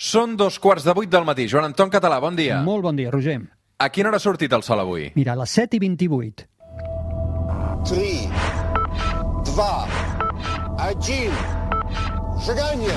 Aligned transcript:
Són 0.00 0.32
dos 0.40 0.56
quarts 0.56 0.86
de 0.88 0.94
vuit 0.96 1.10
del 1.12 1.26
matí. 1.28 1.44
Joan 1.44 1.66
Anton 1.66 1.90
Català, 1.92 2.16
bon 2.24 2.32
dia. 2.32 2.62
Molt 2.64 2.80
bon 2.86 2.96
dia, 2.96 3.10
Roger. 3.12 3.36
A 3.76 3.90
quina 3.92 4.08
hora 4.08 4.16
ha 4.16 4.24
sortit 4.24 4.52
el 4.56 4.62
sol 4.64 4.80
avui? 4.80 5.10
Mira, 5.12 5.34
a 5.34 5.40
les 5.42 5.52
7 5.52 5.76
i 5.76 5.80
28. 5.82 6.46
3, 7.84 8.30
2, 9.44 10.00
1, 10.88 11.36
seganya! 12.48 12.96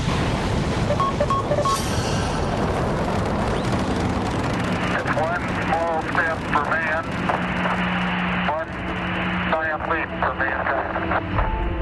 One 5.24 5.44
small 5.60 6.00
step 6.08 6.40
for 6.56 6.66
man, 6.72 7.04
one 8.48 8.72
giant 9.52 9.84
leap 9.92 10.10
for 10.24 10.34
mankind. 10.40 11.73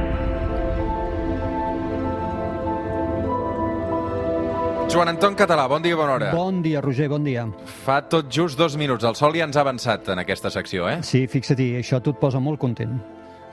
Joan 4.92 5.08
Anton 5.08 5.36
Català, 5.40 5.70
bon 5.72 5.80
dia, 5.80 5.96
bona 5.96 6.18
hora. 6.18 6.30
Bon 6.36 6.58
dia, 6.62 6.82
Roger, 6.84 7.08
bon 7.08 7.24
dia. 7.24 7.46
Fa 7.86 8.02
tot 8.12 8.28
just 8.28 8.60
dos 8.60 8.76
minuts. 8.76 9.06
El 9.08 9.16
sol 9.16 9.38
ja 9.40 9.46
ens 9.48 9.56
ha 9.56 9.64
avançat 9.64 10.10
en 10.12 10.20
aquesta 10.20 10.52
secció, 10.52 10.90
eh? 10.92 10.98
Sí, 11.08 11.22
fixa-t'hi, 11.32 11.78
això 11.80 12.02
tu 12.04 12.12
et 12.12 12.20
posa 12.20 12.42
molt 12.44 12.60
content. 12.60 12.98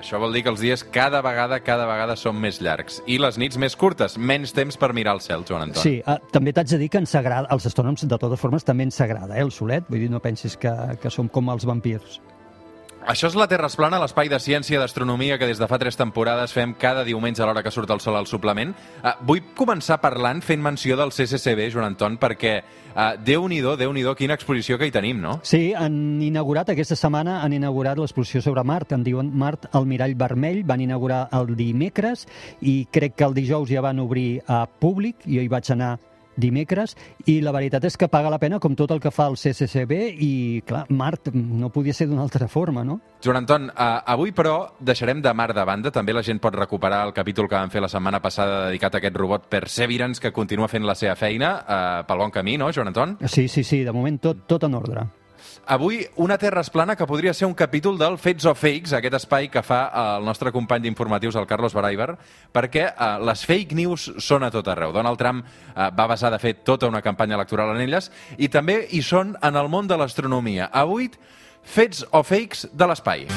Això 0.03 0.19
vol 0.19 0.35
dir 0.35 0.43
que 0.43 0.51
els 0.51 0.59
dies 0.63 0.83
cada 0.83 1.21
vegada, 1.23 1.61
cada 1.63 1.87
vegada 1.87 2.17
són 2.19 2.41
més 2.43 2.59
llargs. 2.63 2.99
I 3.07 3.21
les 3.23 3.39
nits 3.39 3.59
més 3.59 3.77
curtes, 3.79 4.17
menys 4.19 4.51
temps 4.55 4.79
per 4.79 4.91
mirar 4.95 5.15
el 5.15 5.23
cel, 5.23 5.45
Joan 5.47 5.69
Anton. 5.69 5.83
Sí, 5.83 6.01
eh, 6.03 6.17
també 6.35 6.53
t'haig 6.55 6.75
de 6.75 6.81
dir 6.83 6.91
que 6.91 7.03
ens 7.03 7.15
agrada, 7.19 7.47
als 7.55 7.71
astrònoms, 7.71 8.03
de 8.03 8.19
totes 8.19 8.43
formes, 8.43 8.67
també 8.67 8.89
ens 8.89 8.99
agrada, 9.01 9.37
eh, 9.39 9.43
el 9.47 9.55
solet. 9.55 9.87
Vull 9.91 10.03
dir, 10.07 10.11
no 10.11 10.19
pensis 10.19 10.59
que, 10.59 10.75
que 10.99 11.11
som 11.11 11.31
com 11.31 11.55
els 11.55 11.67
vampirs. 11.67 12.19
Això 13.09 13.31
és 13.31 13.37
la 13.41 13.47
Terra 13.49 13.71
es 13.71 13.75
plana, 13.79 13.97
l'espai 14.03 14.29
de 14.29 14.37
ciència 14.37 14.77
d'astronomia 14.77 15.39
que 15.41 15.47
des 15.49 15.57
de 15.57 15.65
fa 15.65 15.79
tres 15.81 15.97
temporades 15.97 16.53
fem 16.53 16.75
cada 16.77 17.07
diumenge 17.09 17.41
a 17.41 17.47
l'hora 17.49 17.63
que 17.65 17.71
surt 17.73 17.89
el 17.89 18.03
sol 18.05 18.19
al 18.19 18.27
suplement. 18.29 18.75
Uh, 19.01 19.15
vull 19.25 19.41
començar 19.57 19.97
parlant 20.03 20.43
fent 20.45 20.61
menció 20.61 20.99
del 21.01 21.15
CCCB, 21.17 21.71
Joan 21.73 21.87
Anton, 21.87 22.19
perquè 22.21 22.53
uh, 22.61 23.15
Déu-n'hi-do, 23.25 23.79
déu 23.81 23.95
nhi 23.97 24.05
déu 24.05 24.13
quina 24.13 24.37
exposició 24.37 24.77
que 24.77 24.91
hi 24.91 24.93
tenim, 24.93 25.23
no? 25.25 25.39
Sí, 25.41 25.73
han 25.73 26.21
inaugurat 26.21 26.69
aquesta 26.75 27.01
setmana, 27.01 27.39
han 27.41 27.57
inaugurat 27.57 27.97
l'exposició 27.97 28.45
sobre 28.45 28.67
Mart, 28.69 28.93
en 28.93 29.09
diuen 29.09 29.33
Mart 29.33 29.71
al 29.73 29.89
mirall 29.89 30.13
vermell, 30.13 30.61
van 30.69 30.85
inaugurar 30.85 31.31
el 31.41 31.55
dimecres 31.57 32.27
i 32.61 32.83
crec 32.93 33.17
que 33.17 33.25
el 33.25 33.39
dijous 33.41 33.73
ja 33.73 33.81
van 33.89 34.05
obrir 34.05 34.43
a 34.45 34.67
públic, 34.69 35.25
jo 35.25 35.41
hi 35.41 35.49
vaig 35.49 35.73
anar 35.73 35.95
dimecres, 36.39 36.95
i 37.27 37.41
la 37.43 37.53
veritat 37.53 37.85
és 37.89 37.99
que 37.99 38.09
paga 38.09 38.31
la 38.33 38.39
pena 38.39 38.61
com 38.63 38.77
tot 38.79 38.95
el 38.95 39.03
que 39.03 39.13
fa 39.15 39.29
el 39.29 39.37
CCCB 39.37 39.99
i, 40.15 40.33
clar, 40.67 40.87
Mart 40.95 41.33
no 41.35 41.73
podia 41.75 41.97
ser 41.97 42.09
d'una 42.09 42.23
altra 42.25 42.49
forma, 42.49 42.87
no? 42.87 43.01
Joan 43.25 43.41
Anton, 43.43 43.69
uh, 43.73 43.99
avui 44.15 44.31
però 44.33 44.77
deixarem 44.79 45.21
de 45.23 45.35
mar 45.35 45.51
de 45.55 45.65
banda. 45.67 45.91
També 45.95 46.15
la 46.15 46.23
gent 46.23 46.39
pot 46.41 46.55
recuperar 46.55 47.03
el 47.09 47.15
capítol 47.17 47.49
que 47.51 47.59
vam 47.59 47.73
fer 47.73 47.83
la 47.83 47.91
setmana 47.91 48.23
passada 48.23 48.69
dedicat 48.69 48.95
a 48.95 49.03
aquest 49.03 49.19
robot 49.19 49.49
Perseverance 49.51 50.23
que 50.23 50.33
continua 50.33 50.71
fent 50.71 50.87
la 50.87 50.95
seva 50.99 51.17
feina 51.19 51.55
uh, 51.59 51.87
pel 52.07 52.23
bon 52.23 52.35
camí, 52.35 52.57
no, 52.59 52.71
Joan 52.73 52.93
Anton? 52.95 53.19
Sí, 53.27 53.49
sí, 53.49 53.65
sí, 53.65 53.83
de 53.85 53.93
moment 53.93 54.23
tot, 54.23 54.47
tot 54.47 54.69
en 54.69 54.79
ordre. 54.79 55.09
Avui 55.69 56.07
una 56.17 56.39
Terra 56.39 56.63
es 56.65 56.71
plana 56.73 56.95
que 56.97 57.07
podria 57.07 57.35
ser 57.35 57.45
un 57.45 57.53
capítol 57.53 57.99
del 58.01 58.17
Fets 58.17 58.47
o 58.49 58.55
Fakes, 58.57 58.95
aquest 58.97 59.19
espai 59.19 59.51
que 59.53 59.61
fa 59.61 59.83
el 60.17 60.25
nostre 60.25 60.49
company 60.49 60.87
d'informatius, 60.87 61.37
el 61.37 61.45
Carlos 61.51 61.77
Baraiber, 61.77 62.15
perquè 62.57 62.87
eh, 62.89 63.11
les 63.29 63.45
fake 63.45 63.77
news 63.77 64.07
són 64.17 64.49
a 64.49 64.51
tot 64.55 64.73
arreu. 64.73 64.97
Donald 64.97 65.21
Trump 65.21 65.45
eh, 65.45 65.91
va 65.93 66.09
basar, 66.09 66.33
de 66.33 66.41
fet, 66.41 66.65
tota 66.65 66.89
una 66.89 67.05
campanya 67.05 67.37
electoral 67.37 67.77
en 67.77 67.85
elles 67.85 68.09
i 68.39 68.49
també 68.49 68.87
hi 68.89 69.05
són 69.05 69.37
en 69.45 69.61
el 69.61 69.69
món 69.69 69.93
de 69.93 70.01
l'astronomia. 70.01 70.73
Avui, 70.73 71.13
Fets 71.69 72.07
o 72.17 72.25
Fakes 72.25 72.71
de 72.73 72.89
l'espai. 72.89 73.29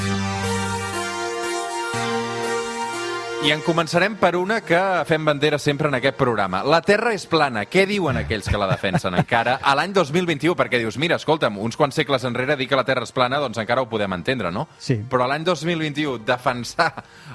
I 3.42 3.50
en 3.50 3.58
començarem 3.66 4.12
per 4.20 4.36
una 4.38 4.60
que 4.62 4.78
fem 5.08 5.24
bandera 5.26 5.58
sempre 5.58 5.88
en 5.90 5.96
aquest 5.96 6.14
programa. 6.14 6.60
La 6.62 6.78
Terra 6.86 7.10
és 7.10 7.24
plana. 7.26 7.64
Què 7.66 7.82
diuen 7.90 8.20
aquells 8.20 8.46
que 8.46 8.60
la 8.60 8.68
defensen 8.70 9.16
encara 9.18 9.56
a 9.58 9.72
l'any 9.74 9.90
2021? 9.96 10.54
Perquè 10.60 10.78
dius, 10.78 10.94
mira, 11.02 11.18
escolta'm, 11.18 11.58
uns 11.58 11.74
quants 11.80 11.98
segles 11.98 12.22
enrere 12.28 12.54
dir 12.60 12.68
que 12.70 12.78
la 12.78 12.86
Terra 12.86 13.02
és 13.02 13.10
plana, 13.10 13.40
doncs 13.42 13.58
encara 13.58 13.82
ho 13.82 13.90
podem 13.90 14.14
entendre, 14.14 14.54
no? 14.54 14.68
Sí. 14.78 15.00
Però 15.10 15.26
l'any 15.26 15.42
2021 15.50 16.22
defensar 16.22 16.92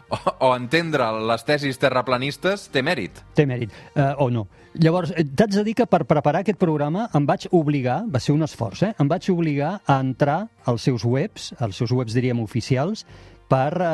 o, 0.08 0.22
o 0.48 0.56
entendre 0.56 1.12
les 1.28 1.44
tesis 1.44 1.84
terraplanistes 1.84 2.70
té 2.72 2.86
mèrit. 2.88 3.20
Té 3.36 3.44
mèrit, 3.44 3.76
uh, 3.98 4.14
o 4.24 4.32
no. 4.32 4.48
Llavors, 4.80 5.12
eh, 5.12 5.28
t'haig 5.28 5.60
de 5.60 5.68
dir 5.68 5.76
que 5.76 5.92
per 5.92 6.06
preparar 6.08 6.46
aquest 6.46 6.60
programa 6.62 7.10
em 7.20 7.28
vaig 7.28 7.50
obligar, 7.52 8.06
va 8.08 8.24
ser 8.24 8.32
un 8.32 8.48
esforç, 8.48 8.88
eh? 8.88 8.96
em 8.96 9.12
vaig 9.12 9.28
obligar 9.36 9.82
a 9.84 10.00
entrar 10.00 10.46
als 10.64 10.88
seus 10.88 11.04
webs, 11.04 11.52
als 11.60 11.84
seus 11.84 11.92
webs 11.92 12.16
diríem 12.16 12.40
oficials, 12.40 13.04
per 13.48 13.72
eh, 13.80 13.92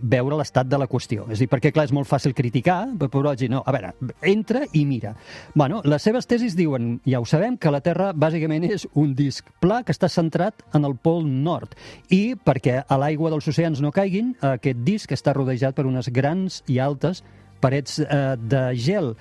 veure 0.00 0.38
l'estat 0.40 0.68
de 0.68 0.80
la 0.80 0.88
qüestió. 0.90 1.28
És 1.28 1.38
a 1.38 1.44
dir, 1.44 1.50
perquè, 1.52 1.72
clar, 1.74 1.86
és 1.88 1.94
molt 1.96 2.08
fàcil 2.08 2.34
criticar, 2.36 2.80
però 3.04 3.34
dir, 3.36 3.50
no, 3.52 3.62
a 3.64 3.74
veure, 3.74 3.92
entra 4.24 4.64
i 4.72 4.84
mira. 4.88 5.14
Bueno, 5.54 5.82
les 5.84 6.04
seves 6.04 6.28
tesis 6.30 6.56
diuen, 6.56 6.98
ja 7.08 7.20
ho 7.20 7.28
sabem, 7.28 7.58
que 7.60 7.72
la 7.72 7.82
Terra 7.84 8.12
bàsicament 8.16 8.66
és 8.68 8.88
un 8.94 9.14
disc 9.16 9.48
pla 9.60 9.82
que 9.84 9.94
està 9.94 10.08
centrat 10.12 10.64
en 10.74 10.88
el 10.88 10.96
pol 10.96 11.24
nord 11.28 11.74
i 12.12 12.34
perquè 12.34 12.80
a 12.88 12.98
l'aigua 13.00 13.32
dels 13.32 13.48
oceans 13.50 13.80
no 13.84 13.92
caiguin, 13.94 14.34
aquest 14.44 14.84
disc 14.86 15.12
està 15.14 15.34
rodejat 15.36 15.76
per 15.76 15.86
unes 15.88 16.10
grans 16.14 16.62
i 16.70 16.80
altes 16.82 17.22
parets 17.64 17.98
eh, 18.00 18.36
de 18.36 18.62
gel. 18.76 19.14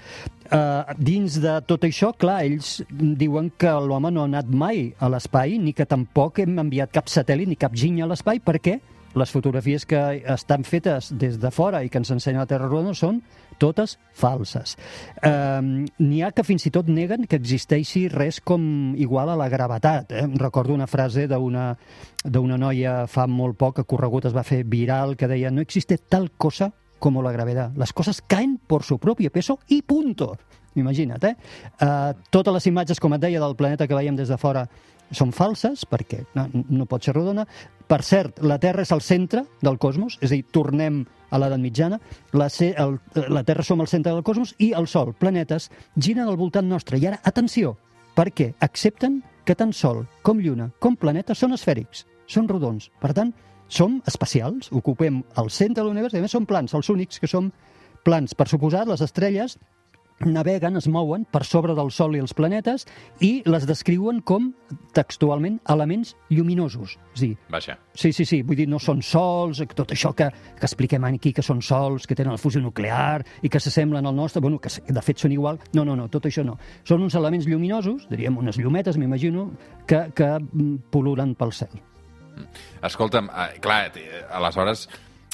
Eh, 0.52 0.96
dins 1.00 1.38
de 1.42 1.58
tot 1.68 1.86
això, 1.88 2.12
clar, 2.20 2.42
ells 2.46 2.82
diuen 2.92 3.52
que 3.60 3.72
l'home 3.88 4.12
no 4.12 4.24
ha 4.24 4.30
anat 4.32 4.50
mai 4.52 4.90
a 5.00 5.10
l'espai, 5.12 5.58
ni 5.62 5.76
que 5.76 5.88
tampoc 5.90 6.44
hem 6.44 6.60
enviat 6.66 6.92
cap 6.94 7.12
satèl·lit 7.12 7.52
ni 7.52 7.60
cap 7.60 7.76
ginya 7.78 8.08
a 8.08 8.12
l'espai. 8.12 8.44
Per 8.44 8.60
què? 8.64 8.80
Les 9.16 9.32
fotografies 9.32 9.86
que 9.86 10.00
estan 10.34 10.64
fetes 10.64 11.12
des 11.18 11.40
de 11.40 11.52
fora 11.52 11.84
i 11.84 11.90
que 11.90 12.00
ens 12.02 12.12
ensenya 12.14 12.44
la 12.44 12.50
Terra 12.50 12.70
rodona 12.70 12.96
són 12.98 13.22
totes 13.62 13.98
falses. 14.18 14.76
Eh, 15.22 15.62
N'hi 16.00 16.22
ha 16.24 16.32
que 16.36 16.46
fins 16.46 16.66
i 16.68 16.72
tot 16.74 16.90
neguen 16.90 17.28
que 17.30 17.38
existeixi 17.40 18.08
res 18.12 18.42
com 18.42 18.96
igual 18.98 19.30
a 19.30 19.38
la 19.40 19.50
gravetat. 19.50 20.12
Eh? 20.12 20.28
Recordo 20.42 20.74
una 20.74 20.88
frase 20.88 21.28
d'una 21.28 22.58
noia 22.58 23.04
fa 23.08 23.28
molt 23.28 23.58
poc 23.58 23.80
que 23.80 23.88
corregut 23.90 24.26
es 24.30 24.36
va 24.36 24.46
fer 24.48 24.64
viral 24.64 25.16
que 25.18 25.30
deia 25.30 25.52
no 25.52 25.62
existe 25.62 25.98
tal 25.98 26.32
cosa 26.32 26.74
como 27.00 27.22
la 27.22 27.32
gravedad. 27.32 27.72
Las 27.76 27.92
cosas 27.92 28.22
caen 28.22 28.60
por 28.66 28.84
su 28.84 28.98
propio 28.98 29.32
peso 29.32 29.60
y 29.68 29.82
punto. 29.82 30.38
Imagina't, 30.76 31.24
eh? 31.24 31.36
Uh, 31.82 32.16
totes 32.32 32.54
les 32.54 32.68
imatges, 32.72 33.00
com 33.00 33.14
et 33.14 33.22
deia, 33.22 33.42
del 33.44 33.58
planeta 33.60 33.86
que 33.88 33.98
veiem 33.98 34.16
des 34.18 34.32
de 34.32 34.38
fora 34.42 34.64
són 35.16 35.34
falses, 35.36 35.86
perquè 35.90 36.24
no, 36.38 36.48
no 36.52 36.88
pot 36.90 37.06
ser 37.06 37.16
rodona. 37.16 37.46
Per 37.88 38.00
cert, 38.06 38.42
la 38.44 38.60
Terra 38.62 38.86
és 38.86 38.92
el 38.96 39.04
centre 39.06 39.44
del 39.62 39.78
cosmos, 39.82 40.18
és 40.22 40.32
a 40.32 40.36
dir, 40.36 40.44
tornem 40.56 41.04
a 41.34 41.40
l'edat 41.42 41.62
mitjana, 41.62 42.00
la, 42.38 42.48
el, 42.50 42.98
la 43.34 43.44
Terra 43.44 43.66
som 43.66 43.82
el 43.82 43.90
centre 43.90 44.14
del 44.14 44.26
cosmos 44.26 44.54
i 44.62 44.72
el 44.78 44.88
Sol, 44.88 45.14
planetes, 45.18 45.70
giren 45.98 46.28
al 46.28 46.38
voltant 46.38 46.70
nostre. 46.70 47.00
I 47.02 47.10
ara, 47.10 47.22
atenció, 47.26 47.76
perquè 48.18 48.54
accepten 48.62 49.22
que 49.44 49.58
tant 49.60 49.74
Sol 49.76 50.06
com 50.24 50.40
Lluna 50.40 50.70
com 50.80 50.96
planeta 51.00 51.36
són 51.36 51.56
esfèrics, 51.58 52.06
són 52.30 52.48
rodons. 52.50 52.90
Per 53.02 53.12
tant, 53.18 53.34
som 53.68 54.00
espacials, 54.08 54.70
ocupem 54.72 55.24
el 55.42 55.50
centre 55.50 55.82
de 55.82 55.88
l'univers 55.88 56.14
i 56.14 56.22
a 56.22 56.26
més 56.26 56.34
som 56.36 56.46
plans, 56.46 56.76
els 56.78 56.90
únics 56.94 57.20
que 57.20 57.30
som 57.30 57.50
plans. 58.06 58.36
Per 58.38 58.48
suposat, 58.50 58.88
les 58.88 59.02
estrelles 59.02 59.58
naveguen, 60.26 60.78
es 60.78 60.88
mouen 60.88 61.26
per 61.30 61.44
sobre 61.48 61.76
del 61.76 61.92
Sol 61.92 62.16
i 62.16 62.22
els 62.24 62.34
planetes 62.38 62.86
i 63.24 63.42
les 63.50 63.66
descriuen 63.68 64.22
com, 64.22 64.52
textualment, 64.96 65.60
elements 65.70 66.14
lluminosos. 66.32 66.98
És 67.14 67.24
dir, 67.26 67.32
Vaja. 67.52 67.78
Sí, 67.94 68.14
sí, 68.14 68.26
sí, 68.26 68.42
vull 68.42 68.58
dir, 68.58 68.68
no 68.70 68.80
són 68.82 69.04
sols, 69.06 69.62
tot 69.76 69.94
això 69.94 70.14
que, 70.18 70.30
que 70.58 70.68
expliquem 70.68 71.06
aquí, 71.10 71.34
que 71.34 71.46
són 71.46 71.62
sols, 71.62 72.08
que 72.08 72.18
tenen 72.18 72.34
la 72.34 72.42
fusió 72.42 72.62
nuclear 72.62 73.24
i 73.42 73.52
que 73.52 73.62
s'assemblen 73.62 74.06
al 74.06 74.16
nostre, 74.16 74.42
bueno, 74.42 74.60
que 74.60 74.70
de 74.70 75.06
fet 75.06 75.24
són 75.24 75.36
igual. 75.36 75.60
No, 75.74 75.86
no, 75.86 75.96
no, 76.00 76.10
tot 76.14 76.30
això 76.30 76.46
no. 76.46 76.58
Són 76.88 77.04
uns 77.06 77.18
elements 77.20 77.48
lluminosos, 77.50 78.08
diríem 78.12 78.38
unes 78.38 78.58
llumetes, 78.62 78.98
m'imagino, 78.98 79.52
que, 79.88 80.08
que 80.16 80.36
pol·luren 80.94 81.36
pel 81.38 81.54
cel. 81.54 81.82
Escolta'm, 82.84 83.30
eh, 83.30 83.60
clar, 83.62 83.92
eh, 83.98 84.24
aleshores 84.34 84.88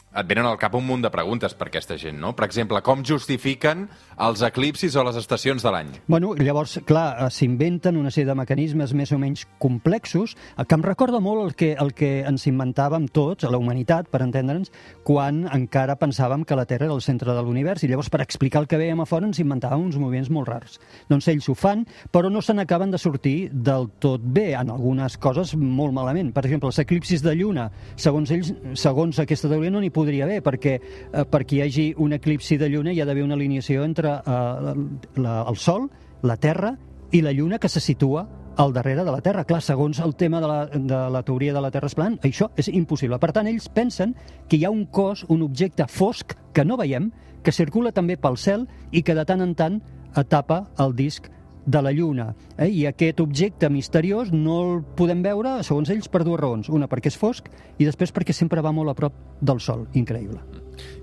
et 0.09 0.25
venen 0.25 0.47
al 0.49 0.57
cap 0.57 0.73
un 0.75 0.85
munt 0.87 1.03
de 1.05 1.11
preguntes 1.13 1.53
per 1.53 1.67
aquesta 1.69 1.97
gent, 2.01 2.17
no? 2.19 2.33
Per 2.35 2.47
exemple, 2.47 2.81
com 2.85 3.03
justifiquen 3.05 3.85
els 4.25 4.41
eclipsis 4.45 4.95
o 4.97 5.03
les 5.05 5.19
estacions 5.19 5.63
de 5.63 5.73
l'any? 5.73 5.91
Bueno, 6.07 6.33
llavors, 6.35 6.79
clar, 6.89 7.07
eh, 7.13 7.29
s'inventen 7.29 7.97
una 7.97 8.09
sèrie 8.09 8.27
de 8.27 8.35
mecanismes 8.35 8.94
més 8.97 9.13
o 9.13 9.19
menys 9.21 9.45
complexos, 9.61 10.35
que 10.65 10.75
em 10.75 10.83
recorda 10.83 11.21
molt 11.21 11.44
el 11.44 11.53
que, 11.56 11.71
el 11.79 11.94
que 11.94 12.23
ens 12.27 12.47
inventàvem 12.50 13.07
tots, 13.13 13.45
a 13.45 13.51
la 13.53 13.59
humanitat, 13.61 14.09
per 14.09 14.23
entendre'ns, 14.25 14.73
quan 15.06 15.45
encara 15.53 15.97
pensàvem 16.00 16.44
que 16.44 16.57
la 16.57 16.65
Terra 16.65 16.89
era 16.89 16.97
el 16.97 17.05
centre 17.05 17.35
de 17.35 17.44
l'univers, 17.45 17.83
i 17.83 17.91
llavors 17.91 18.09
per 18.09 18.23
explicar 18.25 18.63
el 18.63 18.67
que 18.67 18.79
veiem 18.81 19.00
a 19.00 19.07
fora 19.09 19.29
ens 19.29 19.39
inventàvem 19.39 19.85
uns 19.85 20.00
moviments 20.01 20.31
molt 20.33 20.50
rars. 20.50 20.79
Doncs 21.09 21.29
ells 21.29 21.50
ho 21.50 21.55
fan, 21.55 21.85
però 22.12 22.31
no 22.33 22.41
se 22.41 22.55
n'acaben 22.57 22.91
de 22.91 22.97
sortir 22.97 23.38
del 23.53 23.89
tot 24.01 24.25
bé, 24.25 24.53
en 24.57 24.73
algunes 24.73 25.17
coses 25.21 25.53
molt 25.55 25.94
malament. 25.94 26.33
Per 26.33 26.45
exemple, 26.47 26.73
els 26.73 26.81
eclipsis 26.81 27.23
de 27.23 27.35
lluna, 27.38 27.69
segons 27.95 28.33
ells, 28.33 28.53
segons 28.73 29.21
aquesta 29.21 29.50
teoria, 29.51 29.71
no 29.71 29.83
n'hi 29.83 29.94
podria 30.00 30.25
haver, 30.25 30.42
perquè 30.46 30.75
eh, 30.80 31.25
perquè 31.30 31.60
hi 31.60 31.63
hagi 31.68 31.88
un 32.00 32.16
eclipsi 32.16 32.57
de 32.57 32.72
lluna 32.72 32.96
hi 32.96 33.01
ha 33.04 33.07
d'haver 33.07 33.28
una 33.28 33.36
alineació 33.36 33.84
entre 33.84 34.16
eh, 34.19 34.75
la, 35.19 35.40
el 35.44 35.60
Sol, 35.60 35.90
la 36.24 36.38
Terra 36.40 36.75
i 37.12 37.24
la 37.25 37.34
Lluna 37.34 37.60
que 37.60 37.69
se 37.69 37.81
situa 37.84 38.28
al 38.60 38.74
darrere 38.74 39.06
de 39.06 39.12
la 39.12 39.22
Terra. 39.24 39.46
Clar, 39.48 39.62
segons 39.63 40.01
el 40.04 40.18
tema 40.19 40.42
de 40.44 40.48
la, 40.50 40.60
de 40.68 41.00
la 41.13 41.24
teoria 41.24 41.54
de 41.56 41.62
la 41.63 41.72
Terra 41.72 41.88
és 41.88 41.96
plan, 41.96 42.18
això 42.28 42.50
és 42.60 42.68
impossible. 42.68 43.19
Per 43.19 43.31
tant, 43.36 43.48
ells 43.48 43.69
pensen 43.72 44.13
que 44.51 44.60
hi 44.60 44.66
ha 44.68 44.74
un 44.74 44.84
cos, 44.92 45.24
un 45.31 45.46
objecte 45.46 45.88
fosc 45.88 46.36
que 46.54 46.66
no 46.68 46.78
veiem, 46.78 47.07
que 47.44 47.56
circula 47.56 47.94
també 47.96 48.18
pel 48.19 48.36
cel 48.38 48.68
i 48.92 49.01
que 49.01 49.16
de 49.16 49.24
tant 49.25 49.42
en 49.46 49.56
tant 49.56 49.80
tapa 50.28 50.66
el 50.84 50.96
disc 50.98 51.30
de 51.65 51.81
la 51.81 51.91
Lluna. 51.91 52.33
Eh? 52.57 52.69
I 52.69 52.85
aquest 52.89 53.19
objecte 53.23 53.69
misteriós 53.69 54.31
no 54.33 54.59
el 54.63 54.81
podem 54.97 55.23
veure, 55.25 55.59
segons 55.67 55.91
ells, 55.94 56.09
per 56.11 56.23
dues 56.25 56.39
raons. 56.39 56.69
Una, 56.69 56.89
perquè 56.91 57.11
és 57.11 57.19
fosc, 57.19 57.50
i 57.77 57.88
després 57.88 58.13
perquè 58.15 58.35
sempre 58.35 58.63
va 58.65 58.73
molt 58.75 58.94
a 58.94 58.97
prop 58.97 59.15
del 59.41 59.61
Sol. 59.63 59.88
Increïble. 60.00 60.41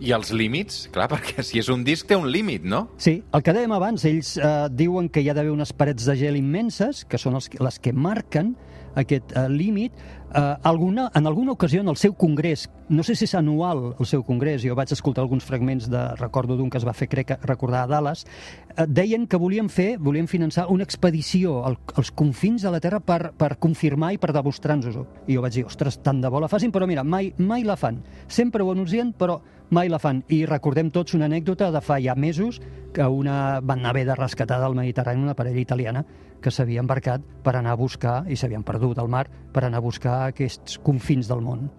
I 0.01 0.13
els 0.17 0.33
límits? 0.33 0.87
Clar, 0.93 1.09
perquè 1.15 1.45
si 1.47 1.61
és 1.63 1.71
un 1.73 1.85
disc 1.87 2.09
té 2.09 2.19
un 2.19 2.29
límit, 2.33 2.65
no? 2.65 2.87
Sí, 3.03 3.19
el 3.33 3.45
que 3.45 3.55
dèiem 3.57 3.75
abans, 3.77 4.07
ells 4.09 4.37
eh, 4.41 4.55
diuen 4.73 5.11
que 5.13 5.23
hi 5.23 5.31
ha 5.31 5.37
d'haver 5.37 5.55
unes 5.55 5.75
parets 5.77 6.09
de 6.09 6.17
gel 6.19 6.39
immenses, 6.41 7.05
que 7.09 7.21
són 7.21 7.39
els, 7.41 7.51
les 7.61 7.81
que 7.83 7.93
marquen 7.93 8.55
aquest 8.97 9.33
eh, 9.37 9.49
límit. 9.49 9.93
Eh, 10.35 10.57
alguna, 10.63 11.11
en 11.15 11.27
alguna 11.27 11.53
ocasió, 11.53 11.81
en 11.81 11.89
el 11.89 11.97
seu 11.97 12.15
congrés, 12.15 12.69
no 12.89 13.05
sé 13.07 13.15
si 13.15 13.25
és 13.25 13.35
anual 13.39 13.95
el 13.99 14.07
seu 14.07 14.25
congrés, 14.27 14.65
jo 14.65 14.75
vaig 14.75 14.91
escoltar 14.93 15.23
alguns 15.23 15.47
fragments 15.47 15.87
de, 15.91 16.03
recordo 16.19 16.57
d'un 16.57 16.71
que 16.71 16.81
es 16.81 16.87
va 16.87 16.95
fer, 16.97 17.09
crec, 17.09 17.37
recordar 17.47 17.85
a 17.85 17.91
Dallas, 17.91 18.27
eh, 18.75 18.87
deien 18.89 19.27
que 19.31 19.41
volien 19.41 19.71
fer, 19.71 19.97
volien 20.03 20.27
finançar 20.27 20.67
una 20.73 20.85
expedició 20.85 21.61
al, 21.65 21.79
als 21.95 22.11
confins 22.11 22.67
de 22.67 22.73
la 22.75 22.81
Terra 22.83 23.01
per, 23.01 23.33
per 23.39 23.55
confirmar 23.63 24.15
i 24.17 24.21
per 24.23 24.33
demostrar-nos-ho. 24.35 25.07
I 25.27 25.39
jo 25.39 25.45
vaig 25.45 25.61
dir, 25.61 25.67
ostres, 25.69 26.01
tant 26.03 26.21
de 26.25 26.33
bo 26.33 26.43
la 26.43 26.51
facin, 26.51 26.75
però 26.75 26.89
mira, 26.91 27.05
mai, 27.05 27.33
mai 27.39 27.65
la 27.65 27.79
fan. 27.79 28.03
Sempre 28.27 28.65
ho 28.65 28.73
anuncien, 28.73 29.13
però 29.17 29.41
mai 29.71 29.89
la 29.89 29.99
fan. 29.99 30.23
I 30.29 30.45
recordem 30.47 30.91
tots 30.95 31.15
una 31.15 31.27
anècdota 31.27 31.71
de 31.75 31.83
fa 31.83 31.99
ja 32.03 32.15
mesos 32.15 32.61
que 32.95 33.07
una 33.07 33.61
van 33.61 33.85
haver 33.87 34.07
de 34.07 34.15
rescatar 34.15 34.61
del 34.63 34.75
Mediterrani 34.75 35.23
una 35.23 35.35
parella 35.35 35.61
italiana 35.61 36.05
que 36.43 36.53
s'havia 36.53 36.83
embarcat 36.85 37.25
per 37.45 37.57
anar 37.57 37.75
a 37.75 37.81
buscar, 37.81 38.23
i 38.29 38.37
s'havien 38.37 38.65
perdut 38.67 38.99
al 38.99 39.09
mar, 39.13 39.27
per 39.53 39.65
anar 39.65 39.83
a 39.83 39.87
buscar 39.87 40.23
aquests 40.27 40.81
confins 40.85 41.31
del 41.31 41.45
món. 41.45 41.71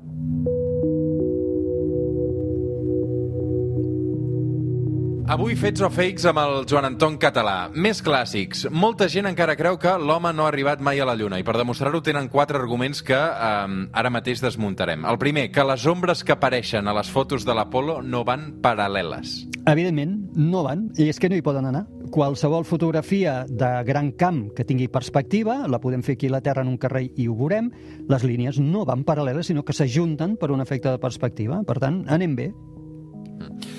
Avui 5.27 5.57
fets 5.59 5.81
o 5.83 5.89
fakes 5.91 6.23
amb 6.29 6.39
el 6.39 6.61
Joan 6.71 6.85
Anton 6.87 7.17
Català. 7.19 7.67
Més 7.75 7.99
clàssics. 7.99 8.61
Molta 8.71 9.09
gent 9.11 9.27
encara 9.27 9.57
creu 9.59 9.75
que 9.75 9.91
l'home 9.99 10.31
no 10.31 10.45
ha 10.45 10.51
arribat 10.53 10.79
mai 10.79 11.01
a 11.03 11.07
la 11.09 11.17
Lluna 11.19 11.41
i 11.41 11.43
per 11.43 11.57
demostrar-ho 11.59 11.99
tenen 11.99 12.29
quatre 12.31 12.55
arguments 12.55 13.03
que 13.03 13.17
eh, 13.19 13.75
ara 13.91 14.13
mateix 14.13 14.39
desmuntarem. 14.39 15.03
El 15.03 15.19
primer, 15.19 15.49
que 15.51 15.67
les 15.67 15.83
ombres 15.83 16.23
que 16.23 16.31
apareixen 16.37 16.87
a 16.87 16.95
les 16.95 17.11
fotos 17.11 17.43
de 17.43 17.57
l'Apolo 17.59 17.99
no 17.99 18.23
van 18.23 18.53
paral·leles. 18.63 19.35
Evidentment, 19.67 20.15
no 20.39 20.63
van, 20.63 20.87
i 20.95 21.11
és 21.11 21.19
que 21.19 21.27
no 21.27 21.35
hi 21.35 21.43
poden 21.43 21.67
anar. 21.73 21.83
Qualsevol 22.11 22.65
fotografia 22.65 23.45
de 23.49 23.69
gran 23.83 24.11
camp 24.11 24.47
que 24.55 24.65
tingui 24.67 24.87
perspectiva, 24.91 25.59
la 25.67 25.81
podem 25.83 26.03
fer 26.05 26.17
aquí 26.17 26.29
a 26.31 26.37
la 26.37 26.41
Terra 26.45 26.63
en 26.63 26.71
un 26.71 26.79
carrer 26.81 27.07
i 27.15 27.27
ho 27.27 27.35
veurem, 27.35 27.69
les 28.09 28.23
línies 28.23 28.59
no 28.63 28.85
van 28.87 29.03
paral·leles, 29.07 29.49
sinó 29.49 29.65
que 29.65 29.75
s'ajunten 29.75 30.37
per 30.37 30.51
un 30.51 30.63
efecte 30.63 30.89
de 30.93 31.01
perspectiva. 31.01 31.61
Per 31.67 31.79
tant, 31.83 32.03
anem 32.07 32.35
bé. 32.37 32.51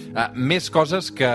Uh, 0.08 0.24
més 0.34 0.70
coses 0.72 1.10
que, 1.14 1.28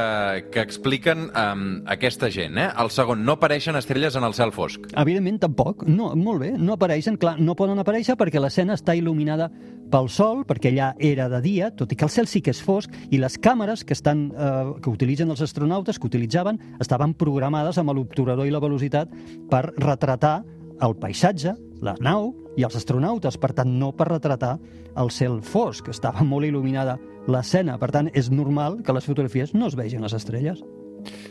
que 0.52 0.62
expliquen 0.64 1.28
um, 1.30 1.66
aquesta 1.94 2.30
gent. 2.34 2.58
Eh? 2.60 2.70
El 2.82 2.90
segon, 2.92 3.22
no 3.24 3.38
apareixen 3.38 3.78
estrelles 3.80 4.18
en 4.20 4.26
el 4.26 4.34
cel 4.36 4.52
fosc. 4.56 4.90
Evidentment, 4.98 5.40
tampoc. 5.46 5.86
No, 5.88 6.10
molt 6.20 6.42
bé, 6.42 6.52
no 6.58 6.76
apareixen. 6.76 7.20
Clar, 7.22 7.36
no 7.40 7.56
poden 7.60 7.80
aparèixer 7.80 8.18
perquè 8.20 8.42
l'escena 8.42 8.76
està 8.80 8.98
il·luminada 8.98 9.52
pel 9.94 10.10
sol, 10.10 10.42
perquè 10.50 10.72
allà 10.72 10.94
era 10.98 11.28
de 11.30 11.40
dia, 11.44 11.70
tot 11.78 11.92
i 11.94 11.98
que 11.98 12.08
el 12.08 12.12
cel 12.14 12.28
sí 12.30 12.42
que 12.42 12.54
és 12.54 12.62
fosc, 12.66 12.94
i 13.14 13.20
les 13.22 13.38
càmeres 13.38 13.84
que, 13.86 13.94
estan, 13.94 14.26
eh, 14.34 14.74
que 14.82 14.90
utilitzen 14.90 15.30
els 15.30 15.44
astronautes, 15.46 16.00
que 16.00 16.10
utilitzaven, 16.10 16.60
estaven 16.82 17.14
programades 17.14 17.78
amb 17.78 17.94
l'obturador 17.94 18.50
i 18.50 18.54
la 18.54 18.64
velocitat 18.64 19.14
per 19.52 19.68
retratar 19.78 20.40
el 20.82 20.98
paisatge, 20.98 21.54
la 21.86 21.94
nau 22.02 22.32
i 22.58 22.66
els 22.66 22.78
astronautes, 22.80 23.38
per 23.38 23.54
tant, 23.54 23.70
no 23.80 23.92
per 23.94 24.10
retratar 24.10 24.58
el 24.98 25.12
cel 25.14 25.42
fosc, 25.46 25.90
estava 25.94 26.26
molt 26.26 26.50
il·luminada 26.50 26.98
l'escena, 27.30 27.78
per 27.80 27.92
tant, 27.94 28.10
és 28.14 28.32
normal 28.34 28.82
que 28.84 28.96
les 28.98 29.06
fotografies 29.06 29.54
no 29.54 29.70
es 29.70 29.78
vegin 29.78 30.02
les 30.02 30.18
estrelles. 30.18 30.64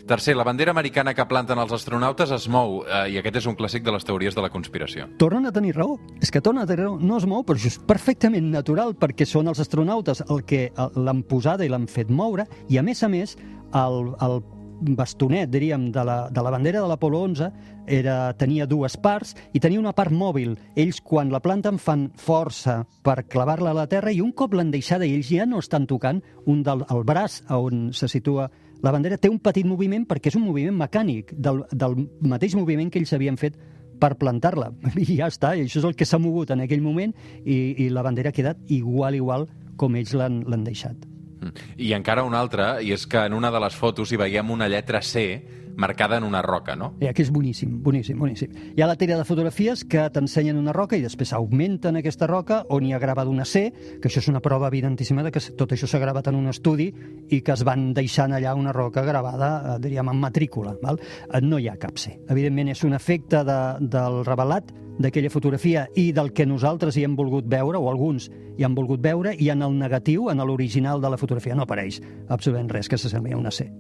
Tercer, 0.07 0.35
la 0.37 0.45
bandera 0.45 0.73
americana 0.75 1.15
que 1.15 1.27
planten 1.29 1.61
els 1.63 1.73
astronautes 1.73 2.33
es 2.35 2.49
mou, 2.49 2.83
eh, 2.85 3.05
i 3.13 3.19
aquest 3.21 3.43
és 3.43 3.47
un 3.51 3.57
clàssic 3.59 3.85
de 3.87 3.95
les 3.95 4.05
teories 4.05 4.35
de 4.35 4.43
la 4.45 4.51
conspiració. 4.51 5.09
Tornen 5.19 5.47
a 5.47 5.53
tenir 5.53 5.77
raó. 5.77 5.99
És 6.21 6.31
que 6.31 6.41
tornen 6.41 6.65
a 6.65 6.67
tenir 6.67 6.85
raó. 6.85 6.99
No 7.01 7.19
es 7.19 7.27
mou, 7.27 7.45
però 7.47 7.57
és 7.57 7.79
perfectament 7.79 8.51
natural, 8.51 8.97
perquè 8.99 9.27
són 9.27 9.49
els 9.49 9.61
astronautes 9.61 10.25
el 10.29 10.45
que 10.45 10.65
eh, 10.71 10.89
l'han 10.97 11.23
posada 11.23 11.65
i 11.65 11.71
l'han 11.73 11.87
fet 11.89 12.11
moure, 12.11 12.47
i 12.69 12.79
a 12.79 12.83
més 12.83 13.03
a 13.03 13.09
més, 13.13 13.37
el, 13.73 14.13
el 14.21 14.43
bastonet, 14.83 15.51
diríem, 15.51 15.91
de 15.93 16.05
la, 16.05 16.29
de 16.31 16.43
la 16.43 16.51
bandera 16.51 16.81
de 16.83 16.89
l'Apolo 16.91 17.23
11 17.23 17.51
era, 17.87 18.17
tenia 18.39 18.67
dues 18.67 18.97
parts 18.99 19.35
i 19.55 19.61
tenia 19.63 19.81
una 19.81 19.95
part 19.95 20.13
mòbil. 20.13 20.57
Ells, 20.77 21.01
quan 21.05 21.31
la 21.33 21.41
planten, 21.43 21.79
fan 21.79 22.09
força 22.19 22.83
per 23.07 23.23
clavar-la 23.31 23.73
a 23.73 23.79
la 23.83 23.87
terra 23.91 24.13
i 24.13 24.21
un 24.23 24.33
cop 24.33 24.55
l'han 24.55 24.73
deixada 24.75 25.07
i 25.07 25.15
ells 25.17 25.31
ja 25.31 25.47
no 25.47 25.63
estan 25.63 25.87
tocant, 25.87 26.23
un 26.47 26.63
del 26.67 26.85
el 26.91 27.07
braç 27.07 27.43
on 27.55 27.91
se 27.95 28.11
situa 28.11 28.51
la 28.83 28.91
bandera 28.91 29.19
té 29.19 29.31
un 29.31 29.39
petit 29.43 29.67
moviment 29.67 30.05
perquè 30.09 30.33
és 30.33 30.39
un 30.39 30.47
moviment 30.47 30.75
mecànic 30.79 31.33
del, 31.33 31.63
del 31.71 31.95
mateix 32.27 32.57
moviment 32.59 32.91
que 32.91 32.99
ells 32.99 33.15
havien 33.15 33.39
fet 33.39 33.57
per 34.03 34.17
plantar-la. 34.19 34.73
I 34.99 35.07
ja 35.15 35.31
està, 35.31 35.55
i 35.55 35.67
això 35.67 35.79
és 35.81 35.89
el 35.89 35.97
que 35.99 36.09
s'ha 36.09 36.21
mogut 36.23 36.51
en 36.51 36.65
aquell 36.65 36.83
moment 36.83 37.15
i, 37.45 37.87
i 37.87 37.89
la 37.95 38.03
bandera 38.03 38.33
ha 38.33 38.37
quedat 38.37 38.59
igual, 38.75 39.19
igual 39.19 39.47
com 39.79 39.95
ells 39.97 40.15
l'han 40.19 40.67
deixat. 40.67 41.09
I 41.79 41.91
encara 41.97 42.23
una 42.27 42.39
altra, 42.39 42.77
i 42.83 42.93
és 42.95 43.07
que 43.11 43.25
en 43.27 43.35
una 43.35 43.51
de 43.51 43.61
les 43.63 43.75
fotos 43.75 44.13
hi 44.13 44.19
veiem 44.21 44.51
una 44.55 44.69
lletra 44.71 45.03
C 45.03 45.43
marcada 45.77 46.17
en 46.17 46.25
una 46.25 46.43
roca, 46.43 46.77
no? 46.77 46.93
Ja, 47.01 47.13
que 47.13 47.23
és 47.25 47.31
boníssim, 47.33 47.79
boníssim, 47.83 48.19
boníssim. 48.19 48.53
Hi 48.77 48.83
ha 48.83 48.89
la 48.91 48.97
tira 49.01 49.17
de 49.19 49.25
fotografies 49.25 49.85
que 49.85 50.05
t'ensenyen 50.13 50.59
una 50.61 50.75
roca 50.77 50.97
i 50.99 51.05
després 51.05 51.33
augmenten 51.37 51.99
aquesta 52.01 52.29
roca 52.31 52.63
on 52.71 52.87
hi 52.87 52.93
ha 52.93 53.01
gravat 53.03 53.31
una 53.31 53.47
C, 53.49 53.69
que 54.01 54.11
això 54.11 54.23
és 54.23 54.29
una 54.33 54.43
prova 54.45 54.69
evidentíssima 54.73 55.25
de 55.25 55.33
que 55.33 55.43
tot 55.59 55.73
això 55.73 55.89
s'ha 55.89 56.03
gravat 56.03 56.29
en 56.29 56.39
un 56.39 56.51
estudi 56.53 56.91
i 57.31 57.41
que 57.41 57.55
es 57.55 57.65
van 57.65 57.93
deixant 57.97 58.35
allà 58.37 58.55
una 58.59 58.73
roca 58.73 59.05
gravada, 59.07 59.53
eh, 59.75 59.79
diríem, 59.83 60.09
en 60.13 60.21
matrícula. 60.21 60.77
Val? 60.83 61.01
Eh, 61.33 61.41
no 61.43 61.59
hi 61.59 61.69
ha 61.69 61.79
cap 61.81 61.99
C. 61.99 62.19
Evidentment 62.29 62.73
és 62.73 62.85
un 62.85 62.95
efecte 62.95 63.45
de, 63.45 63.61
del 63.81 64.23
revelat 64.29 64.73
d'aquella 65.03 65.31
fotografia 65.33 65.87
i 65.97 66.11
del 66.13 66.33
que 66.37 66.47
nosaltres 66.47 66.97
hi 66.97 67.07
hem 67.07 67.17
volgut 67.17 67.49
veure, 67.49 67.79
o 67.79 67.89
alguns 67.91 68.29
hi 68.59 68.67
han 68.67 68.77
volgut 68.77 69.01
veure, 69.03 69.35
i 69.39 69.49
en 69.51 69.63
el 69.63 69.79
negatiu, 69.79 70.29
en 70.31 70.45
l'original 70.45 71.01
de 71.01 71.11
la 71.11 71.21
fotografia, 71.21 71.57
no 71.57 71.65
apareix 71.67 72.03
absolutament 72.29 72.71
res 72.71 72.89
que 72.89 73.01
s'assembli 73.01 73.33
a 73.33 73.41
una 73.41 73.51
C. 73.51 73.71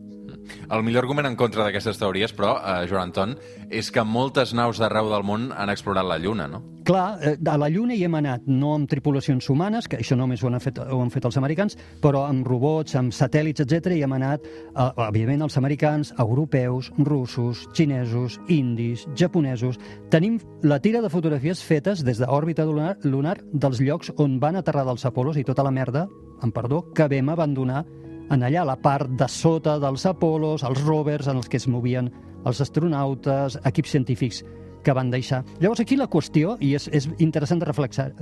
El 0.71 0.83
millor 0.83 1.05
argument 1.05 1.29
en 1.29 1.37
contra 1.37 1.65
d'aquestes 1.67 1.99
teories, 2.00 2.35
però, 2.37 2.56
eh, 2.59 2.87
Joan 2.91 3.11
Anton, 3.11 3.37
és 3.71 3.91
que 3.91 4.05
moltes 4.05 4.55
naus 4.55 4.79
d'arreu 4.79 5.11
del 5.11 5.25
món 5.25 5.50
han 5.53 5.71
explorat 5.71 6.06
la 6.06 6.19
Lluna, 6.19 6.49
no? 6.49 6.62
Clar, 6.85 7.19
eh, 7.23 7.37
a 7.47 7.56
la 7.59 7.69
Lluna 7.71 7.94
hi 7.94 8.03
hem 8.05 8.15
anat, 8.19 8.43
no 8.47 8.73
amb 8.75 8.89
tripulacions 8.91 9.49
humanes, 9.50 9.87
que 9.89 9.99
això 9.99 10.17
només 10.19 10.43
ho 10.43 10.49
han 10.49 10.59
fet, 10.61 10.79
ho 10.79 11.00
han 11.00 11.12
fet 11.15 11.25
els 11.25 11.37
americans, 11.39 11.77
però 12.03 12.25
amb 12.27 12.47
robots, 12.47 12.97
amb 12.99 13.15
satèl·lits, 13.15 13.62
etc. 13.62 13.94
i 13.94 14.03
hem 14.03 14.12
anat, 14.12 14.43
eh, 14.43 14.89
òbviament, 14.97 15.43
els 15.43 15.56
americans, 15.56 16.12
europeus, 16.19 16.91
russos, 16.99 17.69
xinesos, 17.73 18.41
indis, 18.49 19.06
japonesos. 19.15 19.79
Tenim 20.11 20.41
la 20.62 20.81
tira 20.81 21.01
de 21.01 21.11
fotografies 21.11 21.63
fetes 21.63 22.03
des 22.03 22.19
d'òrbita 22.19 22.65
lunar, 22.67 22.96
lunar 23.05 23.39
dels 23.53 23.81
llocs 23.81 24.13
on 24.17 24.41
van 24.41 24.56
aterrar 24.56 24.84
dels 24.84 25.05
Apolos 25.05 25.37
i 25.37 25.44
tota 25.44 25.63
la 25.63 25.70
merda, 25.70 26.08
amb 26.43 26.53
perdó, 26.53 26.93
que 26.93 27.06
vam 27.08 27.29
abandonar 27.29 27.84
en 28.32 28.43
allà, 28.46 28.65
la 28.65 28.79
part 28.81 29.10
de 29.19 29.29
sota 29.29 29.77
dels 29.82 30.06
Apolos, 30.08 30.65
els 30.65 30.81
rovers 30.86 31.29
en 31.29 31.39
els 31.43 31.51
que 31.53 31.60
es 31.60 31.69
movien 31.69 32.08
els 32.48 32.60
astronautes, 32.65 33.58
equips 33.69 33.93
científics 33.93 34.43
que 34.82 34.94
van 34.96 35.12
deixar. 35.12 35.43
Llavors 35.60 35.82
aquí 35.84 35.96
la 35.96 36.08
qüestió, 36.10 36.56
i 36.60 36.72
és, 36.74 36.89
és 36.91 37.06
interessant 37.22 37.62
de, 37.62 37.69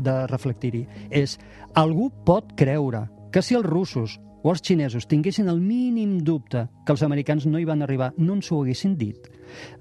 de 0.03 0.17
reflectir-hi, 0.29 0.83
és 1.11 1.39
algú 1.79 2.11
pot 2.27 2.53
creure 2.59 3.07
que 3.33 3.43
si 3.43 3.57
els 3.57 3.67
russos 3.67 4.19
o 4.43 4.53
els 4.53 4.63
xinesos 4.65 5.07
tinguessin 5.09 5.49
el 5.53 5.61
mínim 5.61 6.19
dubte 6.25 6.67
que 6.85 6.95
els 6.95 7.05
americans 7.05 7.47
no 7.47 7.61
hi 7.61 7.69
van 7.69 7.85
arribar, 7.85 8.11
no 8.19 8.39
ens 8.39 8.51
ho 8.51 8.63
haguessin 8.63 8.97
dit. 8.99 9.29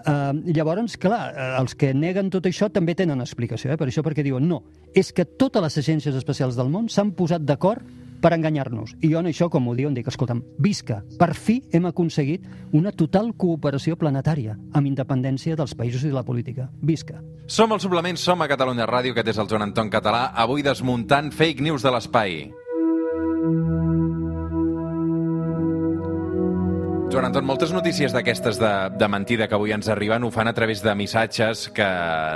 Uh, 0.03 0.33
llavors, 0.49 0.97
clar, 0.97 1.29
eh, 1.31 1.49
els 1.59 1.75
que 1.77 1.93
neguen 1.93 2.31
tot 2.33 2.47
això 2.49 2.69
també 2.73 2.95
tenen 2.97 3.21
explicació, 3.21 3.71
eh? 3.71 3.77
per 3.79 3.87
això 3.87 4.03
perquè 4.05 4.25
diuen 4.25 4.47
no, 4.49 4.63
és 4.97 5.11
que 5.13 5.25
totes 5.25 5.63
les 5.63 5.79
agències 5.83 6.15
especials 6.15 6.57
del 6.59 6.71
món 6.73 6.89
s'han 6.89 7.13
posat 7.17 7.45
d'acord 7.45 7.85
per 8.21 8.33
enganyar-nos. 8.35 8.95
I 9.01 9.11
jo 9.13 9.23
en 9.23 9.29
això, 9.31 9.49
com 9.49 9.67
ho 9.67 9.75
diuen, 9.75 9.95
dic, 9.97 10.07
escolta'm, 10.11 10.43
visca, 10.59 11.01
per 11.19 11.33
fi 11.35 11.59
hem 11.73 11.89
aconseguit 11.89 12.45
una 12.75 12.91
total 12.91 13.33
cooperació 13.37 13.97
planetària, 13.99 14.57
amb 14.73 14.87
independència 14.91 15.57
dels 15.59 15.75
països 15.75 16.05
i 16.05 16.13
de 16.13 16.17
la 16.17 16.25
política. 16.27 16.69
Visca. 16.81 17.23
Som 17.49 17.73
el 17.73 17.81
suplement, 17.81 18.17
som 18.17 18.41
a 18.41 18.49
Catalunya 18.51 18.87
Ràdio, 18.89 19.15
que 19.15 19.25
és 19.25 19.37
el 19.41 19.49
Joan 19.49 19.69
Anton 19.69 19.89
Català, 19.89 20.29
avui 20.35 20.61
desmuntant 20.65 21.31
fake 21.33 21.65
news 21.65 21.85
de 21.85 21.95
l'espai. 21.95 22.41
Joan 27.09 27.25
Anton, 27.25 27.41
moltes 27.41 27.71
notícies 27.73 28.13
d'aquestes 28.13 28.59
de, 28.61 28.69
de 28.93 29.07
mentida 29.09 29.47
que 29.49 29.55
avui 29.57 29.71
ens 29.73 29.87
arriben 29.89 30.27
ho 30.27 30.29
fan 30.29 30.45
a 30.45 30.53
través 30.53 30.83
de 30.85 30.93
missatges 30.93 31.63
que, 31.73 31.87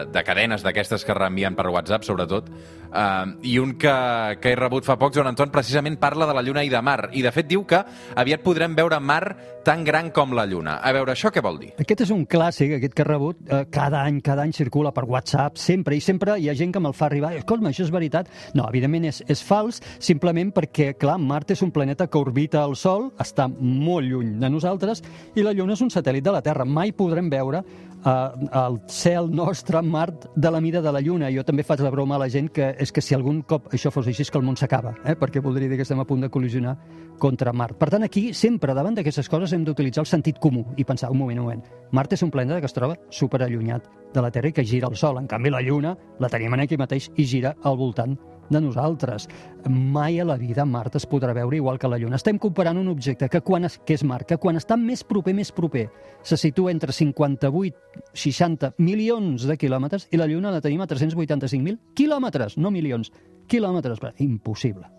de 0.10 0.24
cadenes 0.26 0.66
d'aquestes 0.66 1.06
que 1.06 1.14
reenvien 1.14 1.54
per 1.54 1.68
WhatsApp, 1.70 2.02
sobretot. 2.08 2.50
Uh, 2.90 3.36
I 3.46 3.60
un 3.62 3.76
que, 3.78 3.94
que 4.42 4.50
he 4.50 4.58
rebut 4.58 4.88
fa 4.90 4.98
poc, 4.98 5.14
Joan 5.14 5.30
Anton, 5.30 5.52
precisament 5.54 6.00
parla 6.02 6.26
de 6.26 6.34
la 6.34 6.42
Lluna 6.42 6.66
i 6.66 6.74
de 6.74 6.82
Mar. 6.82 7.12
I, 7.14 7.22
de 7.22 7.32
fet, 7.36 7.46
diu 7.52 7.68
que 7.70 7.84
aviat 8.18 8.42
podrem 8.42 8.74
veure 8.74 8.98
Mar 8.98 9.36
tan 9.64 9.84
gran 9.84 10.12
com 10.12 10.34
la 10.36 10.46
Lluna. 10.46 10.78
A 10.84 10.92
veure, 10.96 11.14
això 11.14 11.32
què 11.34 11.42
vol 11.44 11.58
dir? 11.62 11.72
Aquest 11.80 12.04
és 12.06 12.12
un 12.14 12.26
clàssic, 12.30 12.76
aquest 12.78 12.94
que 12.94 13.04
he 13.04 13.08
rebut. 13.08 13.40
Eh, 13.48 13.64
cada 13.72 14.04
any, 14.04 14.20
cada 14.22 14.44
any 14.44 14.52
circula 14.56 14.92
per 14.94 15.06
WhatsApp, 15.10 15.58
sempre, 15.58 15.96
i 15.96 16.04
sempre 16.04 16.36
hi 16.40 16.50
ha 16.52 16.56
gent 16.58 16.74
que 16.76 16.82
me'l 16.84 16.96
fa 16.98 17.08
arribar. 17.08 17.34
Escolta, 17.40 17.70
això 17.72 17.86
és 17.88 17.94
veritat? 17.94 18.30
No, 18.54 18.68
evidentment 18.68 19.08
és, 19.10 19.24
és 19.32 19.44
fals, 19.44 19.82
simplement 20.04 20.52
perquè, 20.54 20.92
clar, 21.00 21.18
Mart 21.22 21.56
és 21.56 21.64
un 21.64 21.72
planeta 21.72 22.08
que 22.08 22.20
orbita 22.20 22.64
el 22.68 22.76
Sol, 22.80 23.10
està 23.24 23.48
molt 23.48 24.10
lluny 24.10 24.36
de 24.42 24.52
nosaltres, 24.52 25.04
i 25.36 25.46
la 25.46 25.56
Lluna 25.56 25.78
és 25.78 25.86
un 25.86 25.94
satèl·lit 25.94 26.26
de 26.26 26.36
la 26.36 26.44
Terra. 26.44 26.66
Mai 26.68 26.92
podrem 26.92 27.32
veure 27.32 27.64
eh, 27.64 27.93
el 28.06 28.80
cel 28.88 29.30
nostre, 29.32 29.82
Mart, 29.82 30.26
de 30.36 30.52
la 30.52 30.62
mida 30.62 30.82
de 30.82 30.92
la 30.92 31.02
Lluna. 31.02 31.32
Jo 31.32 31.44
també 31.48 31.64
faig 31.64 31.84
la 31.84 31.92
broma 31.92 32.16
a 32.16 32.24
la 32.24 32.30
gent 32.30 32.50
que 32.52 32.74
és 32.80 32.92
que 32.92 33.02
si 33.02 33.16
algun 33.16 33.42
cop 33.48 33.70
això 33.74 33.92
fos 33.92 34.08
així 34.08 34.26
és 34.26 34.32
que 34.32 34.40
el 34.40 34.46
món 34.46 34.58
s'acaba, 34.60 34.96
eh? 35.06 35.16
perquè 35.20 35.42
voldria 35.42 35.70
dir 35.70 35.80
que 35.80 35.88
estem 35.88 36.00
a 36.00 36.08
punt 36.08 36.22
de 36.26 36.32
col·lisionar 36.32 36.76
contra 37.20 37.54
Mart. 37.54 37.78
Per 37.80 37.90
tant, 37.94 38.04
aquí, 38.04 38.34
sempre 38.34 38.74
davant 38.74 38.98
d'aquestes 38.98 39.30
coses 39.30 39.54
hem 39.54 39.64
d'utilitzar 39.64 40.04
el 40.04 40.10
sentit 40.10 40.40
comú 40.40 40.66
i 40.78 40.84
pensar, 40.84 41.12
un 41.12 41.22
moment, 41.22 41.40
un 41.40 41.48
moment, 41.48 41.64
Mart 41.92 42.14
és 42.14 42.24
un 42.24 42.32
planeta 42.32 42.60
que 42.60 42.68
es 42.68 42.76
troba 42.76 42.98
superallunyat 43.10 43.88
de 44.14 44.22
la 44.22 44.32
Terra 44.32 44.52
i 44.52 44.54
que 44.54 44.66
gira 44.66 44.90
el 44.92 44.98
Sol. 45.00 45.18
En 45.22 45.28
canvi, 45.28 45.54
la 45.54 45.62
Lluna 45.62 45.96
la 46.20 46.30
tenim 46.30 46.54
aquí 46.60 46.78
mateix 46.78 47.10
i 47.16 47.26
gira 47.26 47.56
al 47.64 47.78
voltant 47.78 48.18
de 48.50 48.62
nosaltres. 48.62 49.28
Mai 49.70 50.20
a 50.20 50.26
la 50.26 50.38
vida 50.38 50.66
Mart 50.66 50.96
es 51.00 51.08
podrà 51.10 51.34
veure 51.36 51.58
igual 51.58 51.80
que 51.80 51.88
la 51.88 51.98
Lluna. 51.98 52.20
Estem 52.20 52.40
comparant 52.40 52.78
un 52.78 52.90
objecte 52.92 53.30
que, 53.30 53.42
quan 53.42 53.66
es, 53.66 53.80
que 53.86 53.96
és 53.98 54.04
Mart, 54.04 54.28
que 54.28 54.38
quan 54.38 54.60
està 54.60 54.78
més 54.80 55.04
proper, 55.04 55.36
més 55.36 55.52
proper, 55.52 55.88
se 56.24 56.38
situa 56.38 56.72
entre 56.72 56.92
58 56.94 58.02
60 58.14 58.74
milions 58.80 59.46
de 59.48 59.58
quilòmetres 59.58 60.08
i 60.12 60.20
la 60.20 60.28
Lluna 60.28 60.52
la 60.54 60.62
tenim 60.62 60.82
a 60.82 60.90
385.000 60.90 61.96
quilòmetres, 61.96 62.58
no 62.58 62.72
milions, 62.72 63.12
quilòmetres. 63.48 64.02
Impossible. 64.24 64.90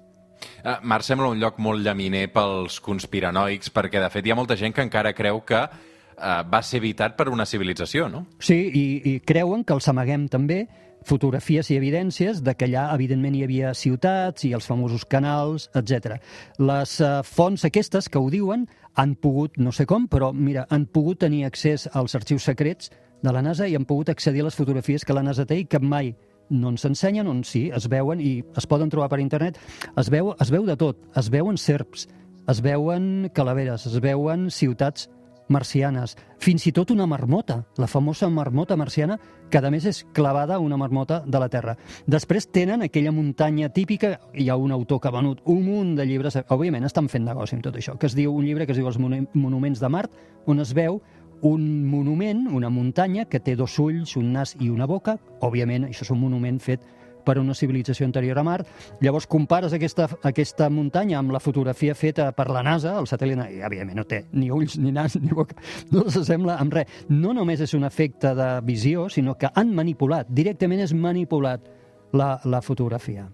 Uh, 0.65 0.79
Mart 0.83 1.05
sembla 1.07 1.31
un 1.33 1.41
lloc 1.41 1.59
molt 1.63 1.85
llaminer 1.85 2.27
pels 2.33 2.79
conspiranoics, 2.85 3.71
perquè 3.75 4.01
de 4.03 4.11
fet 4.13 4.27
hi 4.27 4.33
ha 4.33 4.39
molta 4.39 4.57
gent 4.61 4.75
que 4.77 4.85
encara 4.85 5.15
creu 5.17 5.43
que 5.47 5.61
uh, 5.61 6.41
va 6.49 6.63
ser 6.63 6.81
evitat 6.83 7.17
per 7.19 7.29
una 7.33 7.47
civilització, 7.49 8.09
no? 8.13 8.25
Sí, 8.39 8.57
i, 8.69 8.85
i 9.13 9.15
creuen 9.25 9.65
que 9.65 9.77
els 9.77 9.89
amaguem 9.93 10.29
també 10.33 10.65
fotografies 11.05 11.71
i 11.71 11.79
evidències 11.79 12.43
de 12.45 12.55
que 12.57 12.69
allà, 12.69 12.89
evidentment, 12.95 13.37
hi 13.37 13.45
havia 13.47 13.75
ciutats 13.77 14.47
i 14.49 14.53
els 14.57 14.67
famosos 14.67 15.05
canals, 15.05 15.69
etc. 15.77 16.19
Les 16.59 16.97
uh, 17.01 17.21
fonts 17.25 17.65
aquestes 17.69 18.09
que 18.09 18.21
ho 18.21 18.31
diuen 18.33 18.67
han 18.95 19.17
pogut, 19.17 19.59
no 19.59 19.73
sé 19.73 19.87
com, 19.91 20.09
però 20.09 20.33
mira, 20.33 20.67
han 20.71 20.87
pogut 20.87 21.23
tenir 21.25 21.45
accés 21.49 21.89
als 21.93 22.15
arxius 22.15 22.47
secrets 22.51 22.93
de 23.25 23.33
la 23.33 23.43
NASA 23.43 23.69
i 23.69 23.75
han 23.77 23.87
pogut 23.89 24.13
accedir 24.13 24.45
a 24.45 24.49
les 24.49 24.57
fotografies 24.57 25.05
que 25.05 25.17
la 25.17 25.25
NASA 25.25 25.47
té 25.49 25.63
i 25.63 25.69
que 25.69 25.81
mai 25.81 26.15
no 26.51 26.71
ens 26.75 26.85
ensenyen, 26.85 27.29
on 27.29 27.41
sí, 27.49 27.71
es 27.75 27.89
veuen 27.89 28.21
i 28.21 28.43
es 28.57 28.67
poden 28.69 28.91
trobar 28.93 29.09
per 29.13 29.21
internet, 29.23 29.59
es 29.97 30.11
veu, 30.13 30.35
es 30.41 30.53
veu 30.53 30.67
de 30.69 30.77
tot, 30.77 31.01
es 31.17 31.31
veuen 31.33 31.57
serps, 31.61 32.07
es 32.51 32.61
veuen 32.65 33.31
calaveres, 33.35 33.87
es 33.89 33.97
veuen 34.05 34.51
ciutats 34.53 35.09
marcianes, 35.49 36.17
fins 36.39 36.67
i 36.67 36.73
tot 36.73 36.91
una 36.91 37.07
marmota, 37.07 37.65
la 37.77 37.87
famosa 37.87 38.29
marmota 38.29 38.77
marciana, 38.77 39.19
que 39.51 39.59
a 39.59 39.71
més 39.71 39.85
és 39.87 40.03
clavada 40.13 40.57
a 40.57 40.63
una 40.63 40.77
marmota 40.77 41.23
de 41.27 41.41
la 41.41 41.49
Terra. 41.49 41.77
Després 42.07 42.49
tenen 42.51 42.83
aquella 42.83 43.13
muntanya 43.13 43.69
típica, 43.69 44.19
hi 44.35 44.49
ha 44.49 44.57
un 44.57 44.73
autor 44.73 45.01
que 45.01 45.09
ha 45.09 45.15
venut 45.15 45.43
un 45.45 45.63
munt 45.67 45.95
de 45.99 46.07
llibres, 46.07 46.39
òbviament 46.49 46.85
estan 46.85 47.09
fent 47.09 47.27
negoci 47.29 47.57
amb 47.57 47.65
tot 47.67 47.77
això, 47.77 47.99
que 47.99 48.09
es 48.11 48.17
diu 48.17 48.35
un 48.35 48.45
llibre 48.45 48.67
que 48.67 48.73
es 48.73 48.81
diu 48.81 48.89
Els 48.89 48.99
monuments 48.99 49.81
de 49.81 49.93
Mart, 49.93 50.13
on 50.47 50.61
es 50.61 50.75
veu 50.75 51.01
un 51.45 51.85
monument, 51.87 52.47
una 52.49 52.71
muntanya, 52.71 53.27
que 53.29 53.41
té 53.41 53.55
dos 53.57 53.79
ulls, 53.79 54.17
un 54.17 54.33
nas 54.33 54.55
i 54.61 54.71
una 54.73 54.87
boca. 54.89 55.19
Òbviament, 55.45 55.91
això 55.91 56.07
és 56.07 56.13
un 56.15 56.23
monument 56.23 56.59
fet 56.63 56.81
per 57.25 57.39
una 57.41 57.55
civilització 57.55 58.07
anterior 58.07 58.39
a 58.39 58.45
Mart. 58.47 58.69
Llavors 59.05 59.27
compares 59.31 59.75
aquesta, 59.77 60.09
aquesta 60.23 60.69
muntanya 60.71 61.19
amb 61.21 61.35
la 61.35 61.43
fotografia 61.43 61.95
feta 61.95 62.31
per 62.37 62.49
la 62.53 62.63
NASA, 62.67 62.97
el 63.01 63.09
satèl·lit, 63.11 63.41
i 63.51 63.63
evidentment 63.65 64.03
no 64.03 64.07
té 64.09 64.25
ni 64.33 64.51
ulls, 64.55 64.79
ni 64.79 64.93
nas, 64.95 65.17
ni 65.21 65.33
boca, 65.35 65.57
no 65.93 66.07
s'assembla 66.11 66.59
amb 66.61 66.81
res. 66.81 67.05
No 67.09 67.35
només 67.37 67.65
és 67.65 67.75
un 67.75 67.85
efecte 67.89 68.35
de 68.37 68.51
visió, 68.65 69.09
sinó 69.09 69.39
que 69.39 69.51
han 69.55 69.75
manipulat, 69.75 70.31
directament 70.31 70.85
és 70.85 70.95
manipulat 70.95 71.67
la, 72.15 72.39
la 72.45 72.63
fotografia. 72.63 73.27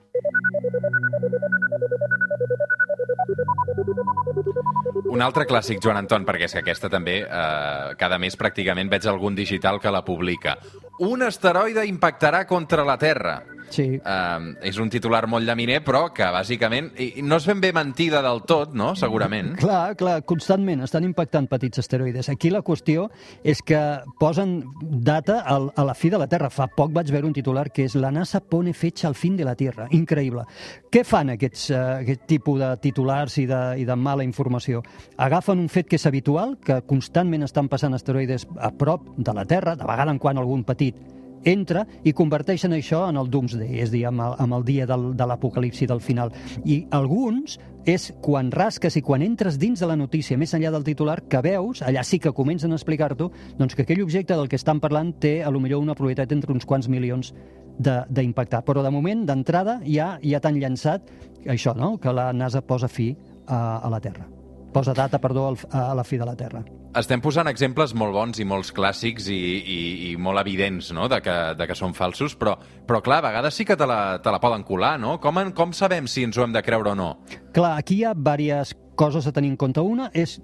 Un 5.10 5.24
altre 5.24 5.44
clàssic, 5.44 5.80
Joan 5.82 5.98
Anton, 5.98 6.24
perquè 6.24 6.46
és 6.46 6.54
que 6.54 6.62
aquesta 6.62 6.88
també, 6.88 7.18
eh, 7.24 7.94
cada 7.98 8.18
mes 8.18 8.36
pràcticament 8.38 8.88
veig 8.88 9.06
algun 9.10 9.34
digital 9.34 9.80
que 9.80 9.90
la 9.90 10.04
publica. 10.04 10.56
Un 11.00 11.22
asteroide 11.22 11.86
impactarà 11.86 12.46
contra 12.46 12.84
la 12.84 12.96
Terra. 12.96 13.42
Sí. 13.70 13.86
Uh, 14.02 14.52
és 14.66 14.78
un 14.82 14.90
titular 14.90 15.22
molt 15.30 15.46
llaminer, 15.46 15.80
però 15.86 16.08
que 16.14 16.26
bàsicament 16.34 16.90
i 17.00 17.22
no 17.22 17.38
és 17.38 17.46
ben 17.48 17.60
bé 17.62 17.70
mentida 17.76 18.20
del 18.24 18.42
tot, 18.48 18.74
no? 18.74 18.92
Segurament. 18.98 19.52
Clar, 19.60 19.94
clar, 19.98 20.20
constantment 20.28 20.82
estan 20.84 21.04
impactant 21.06 21.46
petits 21.50 21.80
asteroides. 21.82 22.28
Aquí 22.32 22.50
la 22.50 22.62
qüestió 22.66 23.08
és 23.46 23.60
que 23.66 23.78
posen 24.20 24.58
data 24.80 25.40
al, 25.46 25.70
a 25.76 25.84
la 25.86 25.94
fi 25.94 26.10
de 26.10 26.18
la 26.20 26.28
Terra. 26.30 26.50
Fa 26.50 26.66
poc 26.70 26.92
vaig 26.96 27.12
veure 27.12 27.28
un 27.28 27.36
titular 27.36 27.68
que 27.74 27.84
és 27.86 27.94
la 27.98 28.10
NASA 28.14 28.40
pone 28.40 28.74
fecha 28.74 29.08
al 29.08 29.14
fin 29.18 29.36
de 29.38 29.46
la 29.46 29.54
Tierra. 29.58 29.86
Increïble. 29.96 30.46
Què 30.90 31.04
fan 31.06 31.34
aquests, 31.36 31.68
uh, 31.70 32.00
aquest 32.00 32.26
tipus 32.30 32.60
de 32.62 32.72
titulars 32.82 33.38
i 33.42 33.46
de, 33.50 33.60
i 33.82 33.86
de 33.88 33.96
mala 33.96 34.26
informació? 34.26 34.82
Agafen 35.20 35.62
un 35.62 35.70
fet 35.70 35.90
que 35.90 36.00
és 36.00 36.08
habitual, 36.10 36.56
que 36.64 36.80
constantment 36.90 37.46
estan 37.46 37.70
passant 37.70 37.94
asteroides 37.94 38.48
a 38.58 38.72
prop 38.74 39.06
de 39.16 39.36
la 39.36 39.46
Terra, 39.46 39.76
de 39.76 39.86
vegada 39.86 40.14
en 40.14 40.18
quan 40.22 40.40
algun 40.40 40.64
petit 40.66 41.19
entra 41.44 41.86
i 42.04 42.12
converteixen 42.16 42.74
això 42.76 43.06
en 43.08 43.18
el 43.20 43.30
Doomsday, 43.30 43.80
és 43.80 43.90
a 43.90 43.94
dir, 43.94 44.04
amb 44.08 44.24
el, 44.24 44.36
amb 44.44 44.58
el 44.58 44.64
dia 44.66 44.86
del, 44.88 45.10
de 45.16 45.26
l'apocalipsi 45.26 45.88
del 45.90 46.02
final. 46.04 46.32
I 46.64 46.82
alguns 46.96 47.58
és 47.88 48.10
quan 48.20 48.50
rasques 48.52 48.96
i 48.98 49.02
quan 49.02 49.22
entres 49.24 49.56
dins 49.58 49.80
de 49.80 49.88
la 49.88 49.96
notícia, 49.96 50.38
més 50.38 50.52
enllà 50.54 50.72
del 50.74 50.84
titular, 50.84 51.20
que 51.28 51.40
veus, 51.44 51.80
allà 51.82 52.04
sí 52.04 52.18
que 52.20 52.34
comencen 52.36 52.72
a 52.72 52.78
explicar-t'ho, 52.78 53.30
doncs 53.58 53.76
que 53.76 53.86
aquell 53.86 54.02
objecte 54.04 54.36
del 54.36 54.48
que 54.48 54.60
estan 54.60 54.80
parlant 54.80 55.14
té 55.20 55.40
a 55.42 55.50
lo 55.50 55.60
millor 55.60 55.80
una 55.80 55.96
probabilitat 55.96 56.32
entre 56.36 56.52
uns 56.52 56.68
quants 56.68 56.88
milions 56.88 57.32
d'impactar. 57.80 58.60
Però 58.66 58.84
de 58.84 58.92
moment, 58.92 59.24
d'entrada, 59.26 59.80
ja, 59.86 60.18
ja 60.20 60.40
t'han 60.40 60.60
llançat 60.60 61.08
això, 61.46 61.74
no? 61.76 61.96
que 61.98 62.12
la 62.12 62.30
NASA 62.36 62.60
posa 62.60 62.88
fi 62.88 63.14
a, 63.46 63.80
a 63.80 63.88
la 63.88 64.00
Terra. 64.04 64.39
Posa 64.72 64.94
data, 64.94 65.18
perdó, 65.18 65.48
a 65.70 65.94
la 65.94 66.04
fi 66.04 66.18
de 66.18 66.26
la 66.28 66.36
Terra. 66.38 66.62
Estem 66.98 67.22
posant 67.22 67.46
exemples 67.46 67.92
molt 67.94 68.14
bons 68.14 68.40
i 68.42 68.46
molts 68.46 68.72
clàssics 68.74 69.28
i, 69.30 69.38
i, 69.38 69.80
i 70.10 70.14
molt 70.18 70.40
evidents 70.42 70.90
no? 70.94 71.06
de, 71.10 71.20
que, 71.22 71.36
de 71.58 71.66
que 71.70 71.76
són 71.78 71.94
falsos, 71.94 72.34
però, 72.38 72.56
però 72.86 72.98
clar, 73.02 73.20
a 73.20 73.28
vegades 73.28 73.54
sí 73.54 73.66
que 73.66 73.78
te 73.78 73.86
la, 73.86 74.18
te 74.22 74.30
la 74.34 74.40
poden 74.42 74.66
colar, 74.66 74.96
no? 74.98 75.18
Com, 75.22 75.38
en, 75.42 75.52
com 75.54 75.74
sabem 75.76 76.10
si 76.10 76.26
ens 76.26 76.38
ho 76.38 76.46
hem 76.46 76.54
de 76.54 76.62
creure 76.66 76.94
o 76.94 76.98
no? 76.98 77.10
Clar, 77.54 77.76
aquí 77.78 78.00
hi 78.00 78.06
ha 78.08 78.14
diverses 78.14 78.74
coses 79.00 79.26
a 79.26 79.32
tenir 79.32 79.48
en 79.54 79.56
compte. 79.56 79.80
Una 79.80 80.10
és 80.12 80.34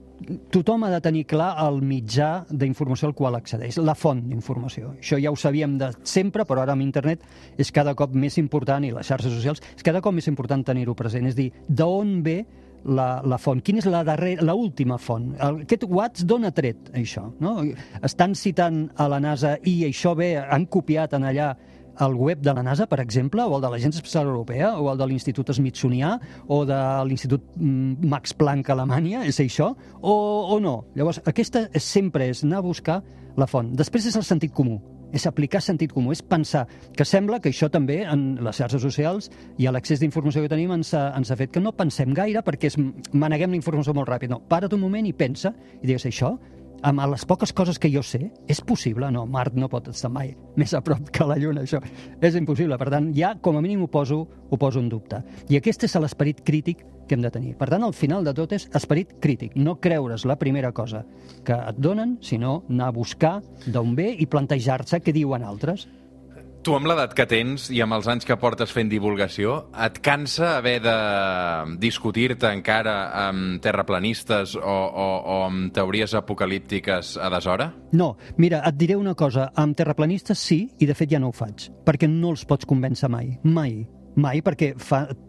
tothom 0.55 0.87
ha 0.87 0.91
de 0.91 1.01
tenir 1.05 1.27
clar 1.29 1.51
el 1.67 1.83
mitjà 1.85 2.47
d'informació 2.49 3.11
al 3.11 3.15
qual 3.19 3.37
accedeix, 3.37 3.77
la 3.85 3.95
font 3.99 4.23
d'informació. 4.31 4.95
Això 4.97 5.19
ja 5.21 5.33
ho 5.33 5.37
sabíem 5.37 5.77
de 5.83 5.91
sempre, 6.09 6.47
però 6.49 6.63
ara 6.63 6.73
amb 6.73 6.87
internet 6.87 7.27
és 7.61 7.73
cada 7.75 7.93
cop 7.99 8.15
més 8.17 8.39
important, 8.41 8.85
i 8.87 8.95
les 8.97 9.11
xarxes 9.11 9.35
socials, 9.35 9.61
és 9.77 9.85
cada 9.85 10.01
cop 10.01 10.17
més 10.17 10.31
important 10.33 10.65
tenir-ho 10.65 10.97
present. 10.97 11.29
És 11.29 11.37
dir, 11.37 11.51
d'on 11.69 12.23
ve 12.25 12.39
la, 12.87 13.21
la 13.27 13.39
font. 13.41 13.61
Quina 13.65 13.83
és 13.83 13.89
la 13.91 14.03
darrera, 14.07 14.45
la 14.47 14.55
última 14.57 14.99
font? 15.03 15.33
El, 15.43 15.63
aquest 15.67 15.87
Watts 15.91 16.27
d'on 16.29 16.47
ha 16.47 16.53
tret 16.55 16.91
això? 16.97 17.27
No? 17.43 17.59
Estan 18.07 18.37
citant 18.39 18.87
a 18.97 19.09
la 19.11 19.21
NASA 19.23 19.57
i 19.67 19.81
això 19.89 20.15
ve, 20.19 20.35
han 20.41 20.69
copiat 20.71 21.17
en 21.19 21.27
allà 21.31 21.55
el 22.05 22.15
web 22.21 22.43
de 22.45 22.53
la 22.53 22.63
NASA, 22.63 22.85
per 22.87 23.01
exemple, 23.01 23.43
o 23.43 23.57
el 23.57 23.63
de 23.65 23.71
l'Agència 23.73 24.03
Espacial 24.03 24.29
Europea, 24.29 24.75
o 24.77 24.91
el 24.93 24.99
de 25.01 25.07
l'Institut 25.09 25.53
Smithsonià, 25.57 26.11
o 26.53 26.59
de 26.69 26.81
l'Institut 27.09 27.47
mm, 27.57 28.05
Max 28.13 28.37
Planck 28.37 28.69
Alemanya, 28.75 29.25
és 29.25 29.41
això? 29.41 29.71
O, 30.03 30.17
o 30.53 30.61
no? 30.61 30.77
Llavors, 30.97 31.23
aquesta 31.25 31.67
sempre 31.81 32.29
és 32.35 32.45
anar 32.45 32.61
a 32.61 32.67
buscar 32.67 33.01
la 33.37 33.49
font. 33.49 33.73
Després 33.77 34.11
és 34.13 34.21
el 34.21 34.29
sentit 34.29 34.53
comú 34.53 34.77
és 35.15 35.27
aplicar 35.29 35.63
sentit 35.63 35.93
comú, 35.95 36.13
és 36.13 36.23
pensar 36.23 36.67
que 36.97 37.07
sembla 37.07 37.41
que 37.41 37.53
això 37.53 37.69
també 37.73 38.03
en 38.05 38.27
les 38.43 38.59
xarxes 38.59 38.83
socials 38.83 39.31
i 39.59 39.67
a 39.67 39.75
l'accés 39.75 40.03
d'informació 40.03 40.43
que 40.45 40.53
tenim 40.53 40.73
ens 40.75 40.93
ha, 40.95 41.09
ens 41.17 41.31
ha 41.31 41.39
fet 41.39 41.53
que 41.55 41.63
no 41.63 41.75
pensem 41.77 42.15
gaire 42.17 42.43
perquè 42.47 42.71
es, 42.73 42.79
maneguem 43.13 43.55
la 43.55 43.61
informació 43.61 43.95
molt 43.97 44.11
ràpid. 44.11 44.33
No, 44.33 44.43
para't 44.49 44.75
un 44.75 44.83
moment 44.83 45.07
i 45.07 45.15
pensa 45.17 45.55
i 45.81 45.87
digues 45.87 46.07
això, 46.09 46.35
amb 46.87 47.03
les 47.11 47.25
poques 47.27 47.51
coses 47.57 47.81
que 47.83 47.91
jo 47.91 48.03
sé, 48.07 48.29
és 48.47 48.61
possible? 48.63 49.09
No, 49.11 49.25
Mart 49.27 49.57
no 49.59 49.69
pot 49.71 49.89
estar 49.91 50.11
mai 50.13 50.35
més 50.57 50.75
a 50.77 50.83
prop 50.87 51.11
que 51.11 51.27
la 51.27 51.39
Lluna, 51.41 51.65
això 51.67 51.81
és 52.23 52.37
impossible. 52.39 52.79
Per 52.79 52.91
tant, 52.93 53.09
ja 53.17 53.35
com 53.43 53.59
a 53.59 53.63
mínim 53.65 53.83
ho 53.83 53.89
poso, 53.91 54.21
ho 54.51 54.59
poso 54.61 54.83
en 54.83 54.91
dubte. 54.93 55.23
I 55.51 55.59
aquest 55.59 55.89
és 55.89 55.97
l'esperit 55.99 56.45
crític 56.47 56.85
que 57.07 57.17
hem 57.17 57.25
de 57.25 57.31
tenir. 57.35 57.57
Per 57.59 57.69
tant, 57.71 57.83
al 57.83 57.95
final 57.95 58.27
de 58.27 58.35
tot 58.35 58.55
és 58.55 58.69
esperit 58.75 59.17
crític, 59.23 59.57
no 59.59 59.77
creure's 59.83 60.27
la 60.27 60.39
primera 60.39 60.73
cosa 60.75 61.05
que 61.47 61.59
et 61.59 61.79
donen, 61.83 62.17
sinó 62.23 62.61
anar 62.71 62.91
a 62.91 62.95
buscar 62.95 63.41
d'on 63.67 63.95
ve 63.99 64.13
i 64.15 64.27
plantejar-se 64.31 65.03
què 65.03 65.15
diuen 65.15 65.47
altres. 65.47 65.89
Tu, 66.67 66.73
amb 66.75 66.89
l'edat 66.91 67.13
que 67.15 67.29
tens 67.31 67.69
i 67.71 67.79
amb 67.85 67.95
els 67.95 68.09
anys 68.11 68.27
que 68.27 68.35
portes 68.43 68.73
fent 68.75 68.89
divulgació, 68.91 69.53
et 69.85 70.01
cansa 70.03 70.57
haver 70.57 70.81
de 70.83 70.95
discutir-te 71.79 72.51
encara 72.51 72.95
amb 73.29 73.61
terraplanistes 73.63 74.57
o, 74.59 74.65
o, 74.65 75.05
o 75.23 75.37
amb 75.45 75.71
teories 75.77 76.17
apocalíptiques 76.19 77.13
a 77.23 77.31
deshora? 77.31 77.69
No, 77.95 78.17
mira, 78.43 78.65
et 78.67 78.81
diré 78.83 78.97
una 78.99 79.15
cosa. 79.15 79.53
Amb 79.55 79.79
terraplanistes 79.79 80.43
sí, 80.43 80.65
i 80.83 80.91
de 80.91 80.99
fet 80.99 81.15
ja 81.15 81.23
no 81.23 81.31
ho 81.31 81.37
faig, 81.39 81.69
perquè 81.87 82.11
no 82.11 82.35
els 82.35 82.43
pots 82.51 82.67
convèncer 82.67 83.15
mai, 83.15 83.37
mai. 83.47 83.85
Mai, 84.17 84.41
perquè 84.41 84.71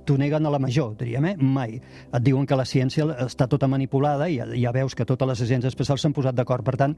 t'ho 0.08 0.16
neguen 0.16 0.48
a 0.48 0.52
la 0.54 0.60
major, 0.64 0.94
diríem, 0.96 1.26
eh? 1.28 1.36
Mai. 1.44 1.74
Et 2.08 2.24
diuen 2.24 2.46
que 2.48 2.56
la 2.56 2.64
ciència 2.64 3.04
està 3.26 3.44
tota 3.52 3.68
manipulada 3.68 4.30
i 4.32 4.38
ja, 4.38 4.46
ja 4.56 4.72
veus 4.72 4.96
que 4.96 5.04
totes 5.06 5.28
les 5.28 5.42
agents 5.44 5.68
especials 5.68 6.06
s'han 6.06 6.16
posat 6.16 6.38
d'acord. 6.38 6.64
Per 6.64 6.78
tant, 6.80 6.96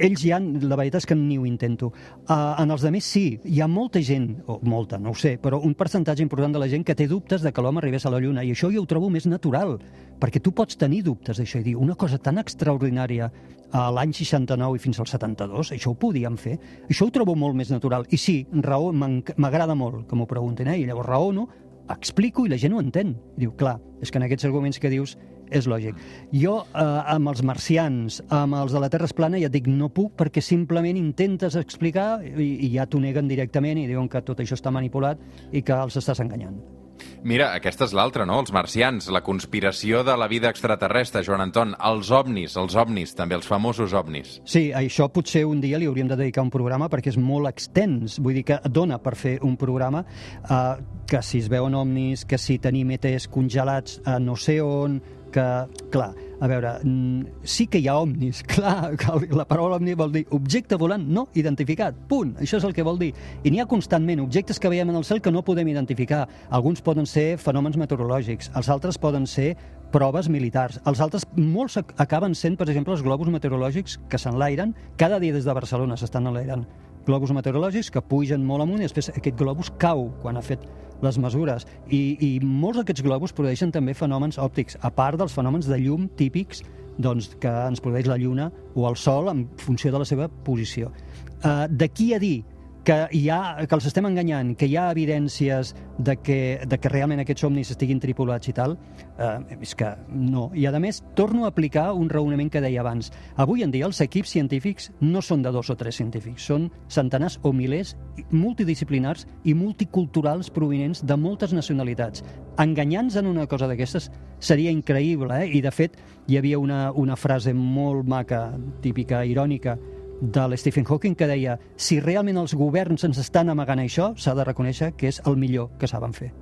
ells 0.00 0.24
ja, 0.24 0.38
la 0.40 0.78
veritat 0.80 1.02
és 1.02 1.08
que 1.10 1.18
ni 1.18 1.36
ho 1.36 1.44
intento. 1.44 1.92
Uh, 2.22 2.56
en 2.62 2.72
els 2.72 2.86
altres 2.88 3.10
sí, 3.12 3.26
hi 3.44 3.60
ha 3.60 3.68
molta 3.68 4.00
gent, 4.00 4.30
o 4.48 4.56
molta, 4.64 4.96
no 4.96 5.12
ho 5.12 5.18
sé, 5.18 5.36
però 5.42 5.60
un 5.60 5.76
percentatge 5.76 6.24
important 6.24 6.56
de 6.56 6.64
la 6.64 6.70
gent 6.72 6.86
que 6.88 6.96
té 6.96 7.04
dubtes 7.10 7.44
de 7.44 7.52
que 7.52 7.64
l'home 7.64 7.82
arribés 7.82 8.08
a 8.08 8.14
la 8.14 8.22
Lluna, 8.24 8.46
i 8.46 8.54
això 8.56 8.72
jo 8.72 8.86
ho 8.86 8.88
trobo 8.88 9.12
més 9.12 9.28
natural, 9.28 9.76
perquè 10.18 10.40
tu 10.40 10.54
pots 10.56 10.80
tenir 10.80 11.02
dubtes 11.04 11.36
d'això 11.36 11.60
i 11.60 11.68
dir 11.68 11.76
una 11.76 11.94
cosa 11.94 12.16
tan 12.16 12.40
extraordinària 12.40 13.28
a 13.72 13.88
l'any 13.92 14.12
69 14.16 14.76
i 14.78 14.82
fins 14.82 15.00
al 15.00 15.08
72, 15.10 15.72
això 15.76 15.92
ho 15.92 15.98
podíem 16.00 16.36
fer. 16.40 16.56
Això 16.88 17.08
ho 17.08 17.14
trobo 17.14 17.34
molt 17.36 17.56
més 17.58 17.72
natural. 17.72 18.06
I 18.10 18.20
sí, 18.20 18.38
raó, 18.64 18.92
m'agrada 18.92 19.76
molt 19.76 20.06
que 20.08 20.16
m'ho 20.16 20.28
preguntin, 20.28 20.70
eh? 20.72 20.78
i 20.80 20.86
llavors 20.88 21.08
raono, 21.08 21.48
explico 21.92 22.44
i 22.46 22.52
la 22.52 22.60
gent 22.60 22.76
ho 22.76 22.80
entén. 22.80 23.16
I 23.36 23.44
diu, 23.44 23.56
clar, 23.56 23.78
és 24.02 24.10
que 24.10 24.20
en 24.20 24.28
aquests 24.28 24.48
arguments 24.48 24.80
que 24.80 24.92
dius 24.92 25.16
és 25.50 25.68
lògic. 25.68 25.96
Jo, 26.32 26.58
eh, 26.74 26.86
amb 27.14 27.32
els 27.32 27.42
marcians, 27.42 28.22
amb 28.28 28.58
els 28.58 28.72
de 28.72 28.82
la 28.82 28.90
Terra 28.92 29.08
es 29.08 29.16
plana, 29.16 29.40
ja 29.40 29.48
et 29.48 29.54
dic, 29.54 29.68
no 29.68 29.88
puc 29.88 30.14
perquè 30.18 30.42
simplement 30.44 30.96
intentes 31.00 31.56
explicar 31.56 32.20
i, 32.24 32.50
i 32.66 32.72
ja 32.74 32.86
t'ho 32.86 33.00
neguen 33.00 33.28
directament 33.28 33.80
i 33.80 33.86
diuen 33.88 34.08
que 34.12 34.24
tot 34.24 34.40
això 34.40 34.58
està 34.58 34.72
manipulat 34.74 35.20
i 35.52 35.62
que 35.62 35.76
els 35.76 35.96
estàs 35.96 36.20
enganyant. 36.24 36.77
Mira, 37.22 37.50
aquesta 37.56 37.86
és 37.88 37.94
l'altra, 37.96 38.26
no? 38.28 38.38
Els 38.42 38.52
marcians, 38.54 39.08
la 39.12 39.22
conspiració 39.26 40.04
de 40.06 40.14
la 40.18 40.28
vida 40.30 40.50
extraterrestre, 40.52 41.24
Joan 41.26 41.42
Anton, 41.46 41.74
els 41.88 42.12
ovnis, 42.14 42.56
els 42.60 42.76
ovnis, 42.78 43.14
també 43.18 43.36
els 43.38 43.48
famosos 43.48 43.94
ovnis. 43.96 44.38
Sí, 44.48 44.68
això 44.74 45.08
potser 45.12 45.44
un 45.48 45.60
dia 45.64 45.80
li 45.80 45.88
hauríem 45.90 46.10
de 46.10 46.18
dedicar 46.18 46.44
un 46.46 46.52
programa 46.54 46.88
perquè 46.92 47.12
és 47.12 47.20
molt 47.20 47.50
extens, 47.50 48.18
vull 48.22 48.38
dir 48.38 48.46
que 48.48 48.60
dona 48.70 49.00
per 49.02 49.16
fer 49.18 49.38
un 49.46 49.56
programa 49.60 50.04
eh, 50.04 50.78
que 51.08 51.22
si 51.24 51.42
es 51.42 51.50
veuen 51.50 51.76
omnis, 51.78 52.24
que 52.28 52.38
si 52.38 52.58
tenim 52.62 52.90
ETs 52.96 53.28
congelats 53.32 54.00
a 54.06 54.18
no 54.22 54.36
sé 54.36 54.60
on, 54.62 55.00
que, 55.32 55.46
clar, 55.92 56.12
a 56.40 56.46
veure, 56.46 56.72
mm, 56.84 57.42
sí 57.42 57.66
que 57.66 57.80
hi 57.82 57.88
ha 57.90 57.96
omnis, 57.98 58.42
clar, 58.52 58.92
la 59.34 59.44
paraula 59.48 59.76
omni 59.80 59.94
vol 59.98 60.12
dir 60.14 60.24
objecte 60.36 60.76
volant 60.78 61.02
no 61.08 61.26
identificat, 61.34 61.96
punt, 62.08 62.36
això 62.38 62.60
és 62.60 62.64
el 62.68 62.74
que 62.76 62.84
vol 62.86 62.98
dir. 63.00 63.12
I 63.42 63.50
n'hi 63.50 63.60
ha 63.60 63.66
constantment 63.66 64.20
objectes 64.22 64.60
que 64.62 64.70
veiem 64.70 64.90
en 64.90 64.96
el 65.00 65.04
cel 65.08 65.20
que 65.20 65.32
no 65.34 65.42
podem 65.42 65.68
identificar. 65.74 66.26
Alguns 66.50 66.80
poden 66.82 67.06
ser 67.06 67.36
fenòmens 67.42 67.76
meteorològics, 67.80 68.52
els 68.54 68.68
altres 68.70 68.98
poden 68.98 69.26
ser 69.26 69.56
proves 69.90 70.28
militars. 70.28 70.78
Els 70.86 71.00
altres, 71.00 71.24
molts 71.34 71.78
ac- 71.80 71.94
acaben 71.96 72.34
sent, 72.36 72.58
per 72.60 72.68
exemple, 72.68 72.92
els 72.92 73.02
globus 73.02 73.30
meteorològics 73.32 73.98
que 74.08 74.18
s'enlairen. 74.20 74.74
Cada 75.00 75.18
dia 75.18 75.32
des 75.32 75.46
de 75.48 75.54
Barcelona 75.56 75.96
s'estan 75.96 76.26
enlairant 76.28 76.66
globus 77.08 77.32
meteorològics 77.34 77.90
que 77.94 78.04
pugen 78.04 78.44
molt 78.46 78.64
amunt 78.64 78.82
i 78.82 78.86
després 78.86 79.10
aquest 79.14 79.38
globus 79.40 79.72
cau 79.80 80.10
quan 80.22 80.36
ha 80.38 80.44
fet 80.44 80.64
les 81.02 81.18
mesures. 81.22 81.64
I, 81.94 82.00
i 82.20 82.30
molts 82.42 82.80
d'aquests 82.80 83.04
globus 83.06 83.34
produeixen 83.34 83.72
també 83.74 83.94
fenòmens 83.96 84.38
òptics, 84.42 84.78
a 84.82 84.90
part 84.94 85.18
dels 85.20 85.34
fenòmens 85.34 85.68
de 85.70 85.78
llum 85.80 86.08
típics 86.18 86.64
doncs, 86.98 87.30
que 87.40 87.50
ens 87.50 87.82
produeix 87.82 88.08
la 88.10 88.18
Lluna 88.18 88.48
o 88.74 88.86
el 88.88 88.98
Sol 88.98 89.30
en 89.30 89.46
funció 89.62 89.92
de 89.94 90.02
la 90.02 90.08
seva 90.08 90.28
posició. 90.28 90.90
Uh, 91.38 91.66
D'aquí 91.70 92.12
a 92.14 92.18
dir 92.18 92.42
que, 92.88 92.96
hi 93.12 93.26
ha, 93.28 93.66
que 93.68 93.76
els 93.76 93.86
estem 93.90 94.06
enganyant, 94.08 94.54
que 94.56 94.64
hi 94.64 94.78
ha 94.80 94.86
evidències 94.94 95.74
de 96.00 96.14
que, 96.24 96.38
de 96.64 96.78
que 96.80 96.88
realment 96.88 97.20
aquests 97.20 97.44
somnis 97.44 97.72
estiguin 97.74 98.00
tripulats 98.00 98.48
i 98.48 98.54
tal, 98.56 98.78
eh, 99.20 99.58
és 99.60 99.74
que 99.76 99.90
no. 100.08 100.46
I 100.56 100.64
a 100.70 100.72
més, 100.80 101.02
torno 101.18 101.44
a 101.44 101.50
aplicar 101.52 101.90
un 101.92 102.08
raonament 102.08 102.48
que 102.54 102.62
deia 102.64 102.80
abans. 102.80 103.10
Avui 103.36 103.66
en 103.66 103.74
dia 103.74 103.84
els 103.84 104.00
equips 104.00 104.32
científics 104.32 104.88
no 105.04 105.20
són 105.20 105.44
de 105.44 105.52
dos 105.52 105.68
o 105.68 105.76
tres 105.76 106.00
científics, 106.00 106.46
són 106.48 106.70
centenars 106.88 107.36
o 107.42 107.52
milers 107.52 107.92
multidisciplinars 108.30 109.26
i 109.44 109.52
multiculturals 109.52 110.48
provinents 110.48 111.04
de 111.04 111.20
moltes 111.20 111.52
nacionalitats. 111.52 112.24
Enganyar-nos 112.56 113.20
en 113.20 113.28
una 113.28 113.46
cosa 113.46 113.68
d'aquestes 113.68 114.08
seria 114.40 114.72
increïble, 114.72 115.42
eh? 115.44 115.52
i 115.52 115.60
de 115.60 115.74
fet 115.74 116.00
hi 116.26 116.40
havia 116.40 116.58
una, 116.58 116.88
una 116.96 117.20
frase 117.20 117.52
molt 117.52 118.08
maca, 118.08 118.46
típica, 118.80 119.26
irònica, 119.28 119.76
de 120.20 120.48
l'Stephen 120.48 120.86
Hawking 120.88 121.14
que 121.14 121.30
deia 121.30 121.58
si 121.76 122.00
realment 122.00 122.38
els 122.40 122.54
governs 122.58 123.04
ens 123.06 123.18
estan 123.22 123.48
amagant 123.48 123.80
això, 123.82 124.12
s'ha 124.16 124.34
de 124.34 124.44
reconèixer 124.44 124.94
que 124.96 125.08
és 125.12 125.22
el 125.26 125.36
millor 125.36 125.72
que 125.78 125.90
saben 125.90 126.12
fer. 126.12 126.32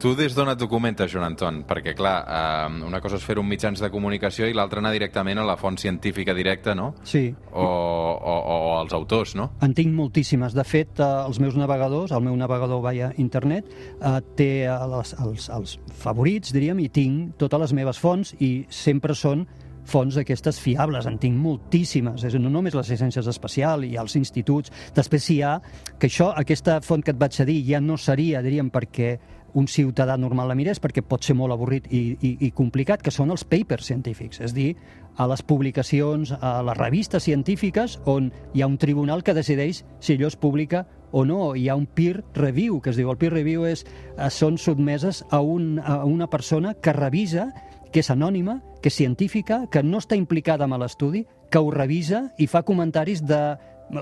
Tu 0.00 0.14
des 0.16 0.32
d'on 0.32 0.48
et 0.48 0.56
documentes, 0.56 1.10
Joan 1.12 1.26
Anton? 1.26 1.58
Perquè, 1.68 1.92
clar, 1.92 2.14
eh, 2.24 2.84
una 2.86 3.02
cosa 3.04 3.18
és 3.18 3.24
fer 3.26 3.36
un 3.36 3.44
mitjans 3.44 3.82
de 3.84 3.90
comunicació 3.92 4.46
i 4.48 4.54
l'altra 4.56 4.80
anar 4.80 4.94
directament 4.94 5.36
a 5.42 5.44
la 5.44 5.58
font 5.60 5.76
científica 5.76 6.32
directa, 6.32 6.74
no? 6.74 6.94
Sí, 7.04 7.34
O, 7.52 7.66
o, 7.66 8.34
o 8.54 8.78
als 8.78 8.94
autors, 8.96 9.34
no? 9.36 9.50
En 9.60 9.74
tinc 9.76 9.92
moltíssimes. 9.92 10.56
De 10.56 10.64
fet, 10.64 10.96
eh, 10.96 11.08
els 11.26 11.40
meus 11.44 11.58
navegadors, 11.60 12.14
el 12.16 12.24
meu 12.24 12.36
navegador 12.36 12.80
via 12.88 13.12
internet, 13.20 13.68
eh, 14.00 14.16
té 14.40 14.50
eh, 14.64 14.78
les, 14.94 15.12
els, 15.20 15.50
els 15.52 15.76
favorits, 16.00 16.54
diríem, 16.56 16.80
i 16.80 16.88
tinc 16.88 17.36
totes 17.36 17.60
les 17.66 17.76
meves 17.76 18.00
fonts 18.00 18.32
i 18.40 18.64
sempre 18.72 19.12
són 19.12 19.44
fonts 19.88 20.18
d'aquestes 20.18 20.60
fiables, 20.60 21.06
en 21.06 21.18
tinc 21.18 21.36
moltíssimes, 21.40 22.24
és 22.24 22.36
no 22.38 22.52
només 22.52 22.76
les 22.76 22.92
llicències 22.92 23.26
espacial 23.30 23.84
i 23.84 23.96
els 24.00 24.16
instituts, 24.20 24.72
després 24.94 25.28
hi 25.30 25.40
ha 25.42 25.56
que 25.98 26.08
això, 26.10 26.30
aquesta 26.36 26.80
font 26.84 27.02
que 27.04 27.14
et 27.14 27.20
vaig 27.20 27.40
a 27.40 27.48
dir 27.48 27.60
ja 27.66 27.80
no 27.80 27.98
seria, 27.98 28.42
diríem, 28.42 28.70
perquè 28.70 29.18
un 29.54 29.66
ciutadà 29.66 30.16
normal 30.16 30.46
la 30.50 30.54
mirés 30.54 30.78
perquè 30.78 31.02
pot 31.02 31.24
ser 31.26 31.34
molt 31.34 31.50
avorrit 31.50 31.88
i, 31.90 32.14
i, 32.22 32.36
i 32.46 32.50
complicat, 32.54 33.02
que 33.02 33.10
són 33.10 33.32
els 33.34 33.44
papers 33.44 33.88
científics, 33.90 34.40
és 34.44 34.54
dir, 34.54 34.74
a 35.20 35.26
les 35.28 35.42
publicacions, 35.42 36.32
a 36.40 36.60
les 36.64 36.78
revistes 36.78 37.26
científiques 37.26 37.98
on 38.08 38.30
hi 38.54 38.62
ha 38.62 38.70
un 38.70 38.78
tribunal 38.78 39.24
que 39.26 39.34
decideix 39.34 39.82
si 40.00 40.14
allò 40.14 40.30
es 40.30 40.38
publica 40.38 40.86
o 41.10 41.24
no. 41.26 41.54
Hi 41.56 41.68
ha 41.68 41.76
un 41.76 41.86
peer 41.86 42.22
review, 42.34 42.80
que 42.80 42.92
es 42.94 42.96
diu. 42.96 43.10
El 43.10 43.18
peer 43.18 43.32
review 43.34 43.66
és, 43.66 43.84
eh, 44.16 44.30
són 44.30 44.58
sotmeses 44.58 45.24
a, 45.30 45.40
un, 45.40 45.80
a 45.82 46.04
una 46.06 46.30
persona 46.30 46.74
que 46.74 46.94
revisa, 46.94 47.50
que 47.92 48.02
és 48.02 48.10
anònima, 48.10 48.60
que 48.82 48.88
és 48.88 48.96
científica, 48.96 49.64
que 49.70 49.82
no 49.82 49.98
està 49.98 50.16
implicada 50.18 50.66
en 50.66 50.76
l'estudi, 50.80 51.24
que 51.50 51.58
ho 51.58 51.70
revisa 51.74 52.28
i 52.38 52.46
fa 52.46 52.62
comentaris 52.62 53.24
de 53.26 53.40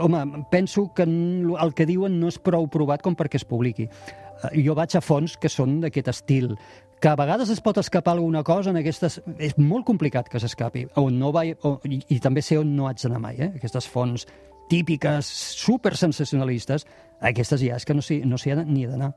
home, 0.00 0.44
penso 0.50 0.92
que 0.94 1.02
el 1.02 1.74
que 1.74 1.86
diuen 1.86 2.18
no 2.20 2.28
és 2.28 2.38
prou 2.38 2.68
provat 2.68 3.02
com 3.02 3.16
perquè 3.16 3.40
es 3.40 3.46
publiqui. 3.48 3.88
Eh, 3.88 4.62
Jo 4.64 4.74
vaig 4.76 4.96
a 4.96 5.00
fonts 5.00 5.36
que 5.40 5.48
són 5.48 5.80
d'aquest 5.80 6.12
estil, 6.12 6.52
que 7.00 7.08
a 7.08 7.16
vegades 7.16 7.50
es 7.50 7.62
pot 7.62 7.78
escapar 7.78 8.16
alguna 8.16 8.42
cosa 8.42 8.70
en 8.70 8.80
aquestes... 8.80 9.20
És 9.38 9.56
molt 9.58 9.86
complicat 9.86 10.28
que 10.28 10.40
s'escapi, 10.42 10.88
on 10.98 11.18
no 11.18 11.32
va... 11.32 11.46
O, 11.62 11.78
i, 11.86 12.18
també 12.20 12.42
sé 12.42 12.58
on 12.58 12.74
no 12.76 12.88
haig 12.88 13.00
d'anar 13.02 13.22
mai, 13.22 13.38
eh? 13.38 13.52
Aquestes 13.56 13.86
fonts 13.88 14.26
típiques, 14.68 15.30
super 15.56 15.96
sensacionalistes, 15.96 16.84
aquestes 17.20 17.64
ja 17.64 17.78
és 17.78 17.88
que 17.88 17.96
no 17.96 18.04
s'hi 18.04 18.20
no 18.26 18.36
ha 18.36 18.62
ni 18.64 18.86
d'anar. 18.86 19.14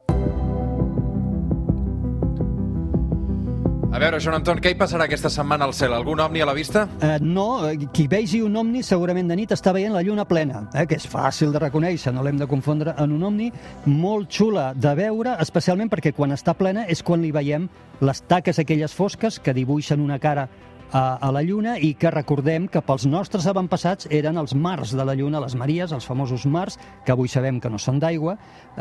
A 3.92 4.00
veure, 4.00 4.22
Joan 4.24 4.38
Anton, 4.38 4.62
què 4.64 4.72
hi 4.72 4.76
passarà 4.80 5.04
aquesta 5.04 5.28
setmana 5.28 5.66
al 5.68 5.74
cel? 5.76 5.92
Algun 5.92 6.22
ovni 6.24 6.40
a 6.40 6.46
la 6.48 6.54
vista? 6.56 6.86
Eh, 7.04 7.18
no, 7.20 7.68
eh, 7.68 7.90
qui 7.92 8.06
vegi 8.08 8.40
un 8.40 8.56
omni 8.56 8.86
segurament 8.88 9.28
de 9.28 9.36
nit 9.36 9.52
està 9.52 9.74
veient 9.76 9.92
la 9.92 10.00
lluna 10.08 10.24
plena, 10.24 10.62
eh, 10.72 10.86
que 10.88 10.96
és 10.96 11.08
fàcil 11.12 11.52
de 11.52 11.60
reconèixer, 11.60 12.14
no 12.16 12.24
l'hem 12.24 12.40
de 12.40 12.48
confondre 12.48 12.94
en 12.96 13.12
un 13.12 13.26
omni, 13.28 13.50
molt 13.86 14.32
xula 14.32 14.70
de 14.80 14.94
veure, 14.96 15.34
especialment 15.44 15.92
perquè 15.92 16.14
quan 16.16 16.32
està 16.32 16.54
plena 16.56 16.86
és 16.88 17.04
quan 17.04 17.20
li 17.20 17.34
veiem 17.36 17.68
les 18.00 18.24
taques 18.32 18.64
aquelles 18.64 18.96
fosques 18.96 19.42
que 19.44 19.54
dibuixen 19.60 20.00
una 20.00 20.22
cara 20.24 20.48
a, 20.94 21.18
a 21.20 21.32
la 21.36 21.44
Lluna 21.44 21.76
i 21.76 21.92
que 22.00 22.16
recordem 22.16 22.70
que 22.72 22.80
pels 22.88 23.10
nostres 23.12 23.50
avantpassats 23.52 24.08
eren 24.08 24.40
els 24.40 24.56
mars 24.56 24.96
de 24.96 25.04
la 25.04 25.18
Lluna, 25.20 25.44
les 25.44 25.58
Maries, 25.60 25.92
els 25.92 26.08
famosos 26.08 26.48
mars, 26.48 26.80
que 27.04 27.12
avui 27.12 27.28
sabem 27.28 27.60
que 27.60 27.70
no 27.70 27.76
són 27.76 28.00
d'aigua, 28.00 28.38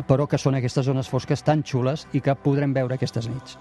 però 0.07 0.31
que 0.31 0.39
són 0.39 0.55
aquestes 0.55 0.87
zones 0.87 1.11
fosques 1.11 1.43
tan 1.43 1.67
xules 1.67 2.07
i 2.15 2.23
que 2.23 2.39
podrem 2.39 2.79
veure 2.79 2.95
aquestes 2.95 3.27
nits. 3.27 3.59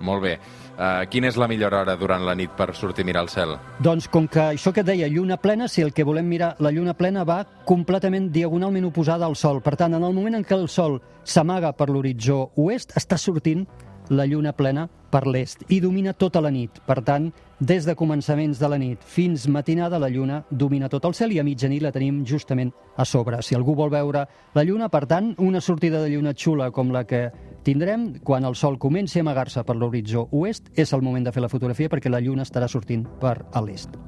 Molt 0.00 0.24
bé. 0.24 0.34
Uh, 0.80 1.04
quina 1.12 1.28
és 1.28 1.36
la 1.36 1.48
millor 1.50 1.74
hora 1.76 1.96
durant 2.00 2.22
la 2.24 2.34
nit 2.34 2.52
per 2.56 2.70
sortir 2.76 3.04
a 3.04 3.08
mirar 3.10 3.24
el 3.26 3.28
cel? 3.28 3.52
Doncs 3.84 4.08
com 4.08 4.26
que 4.32 4.40
això 4.54 4.72
que 4.72 4.84
deia, 4.86 5.10
lluna 5.12 5.36
plena, 5.36 5.68
si 5.68 5.84
el 5.84 5.92
que 5.92 6.06
volem 6.08 6.28
mirar, 6.28 6.54
la 6.58 6.72
lluna 6.72 6.94
plena 6.96 7.26
va 7.28 7.42
completament 7.68 8.30
diagonalment 8.32 8.88
oposada 8.88 9.28
al 9.28 9.36
Sol. 9.36 9.60
Per 9.60 9.76
tant, 9.76 9.94
en 9.94 10.06
el 10.06 10.16
moment 10.16 10.40
en 10.40 10.46
què 10.46 10.56
el 10.56 10.68
Sol 10.72 11.00
s'amaga 11.24 11.74
per 11.76 11.90
l'horitzó 11.90 12.46
oest, 12.56 12.96
està 12.96 13.20
sortint 13.20 13.66
la 14.08 14.26
lluna 14.26 14.56
plena 14.56 14.88
per 15.10 15.26
l'est 15.26 15.64
i 15.68 15.80
domina 15.80 16.12
tota 16.14 16.40
la 16.40 16.50
nit. 16.50 16.80
Per 16.86 17.00
tant, 17.04 17.30
des 17.60 17.84
de 17.84 17.94
començaments 17.98 18.58
de 18.58 18.68
la 18.70 18.78
nit 18.80 19.02
fins 19.04 19.46
matinada, 19.48 19.98
la 19.98 20.08
lluna 20.08 20.44
domina 20.50 20.88
tot 20.88 21.04
el 21.04 21.14
cel 21.14 21.34
i 21.34 21.40
a 21.40 21.44
mitjanit 21.44 21.82
la 21.82 21.92
tenim 21.92 22.22
justament 22.24 22.72
a 22.96 23.04
sobre. 23.04 23.42
Si 23.42 23.54
algú 23.58 23.74
vol 23.76 23.92
veure 23.92 24.26
la 24.54 24.64
lluna, 24.64 24.88
per 24.88 25.06
tant, 25.06 25.34
una 25.38 25.60
sortida 25.60 26.02
de 26.02 26.10
lluna 26.14 26.34
xula 26.34 26.70
com 26.70 26.92
la 26.94 27.04
que 27.04 27.26
tindrem 27.62 28.14
quan 28.24 28.44
el 28.44 28.56
sol 28.56 28.78
comenci 28.78 29.20
a 29.20 29.26
amagar-se 29.26 29.64
per 29.64 29.76
l'horitzó 29.76 30.28
oest, 30.30 30.70
és 30.74 30.94
el 30.94 31.02
moment 31.02 31.26
de 31.26 31.32
fer 31.32 31.42
la 31.42 31.52
fotografia 31.52 31.90
perquè 31.90 32.10
la 32.10 32.22
lluna 32.22 32.46
estarà 32.48 32.68
sortint 32.68 33.04
per 33.20 33.36
a 33.52 33.60
l'est. 33.60 33.98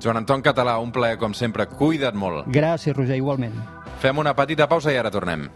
Joan 0.00 0.16
Anton 0.16 0.40
Català, 0.40 0.78
un 0.80 0.92
plaer 0.92 1.18
com 1.20 1.34
sempre. 1.36 1.66
Cuida't 1.68 2.16
molt. 2.16 2.46
Gràcies, 2.48 2.96
Roger, 2.96 3.20
igualment. 3.20 3.56
Fem 4.00 4.18
una 4.18 4.32
petita 4.34 4.68
pausa 4.68 4.94
i 4.94 4.96
ara 4.96 5.12
tornem. 5.12 5.50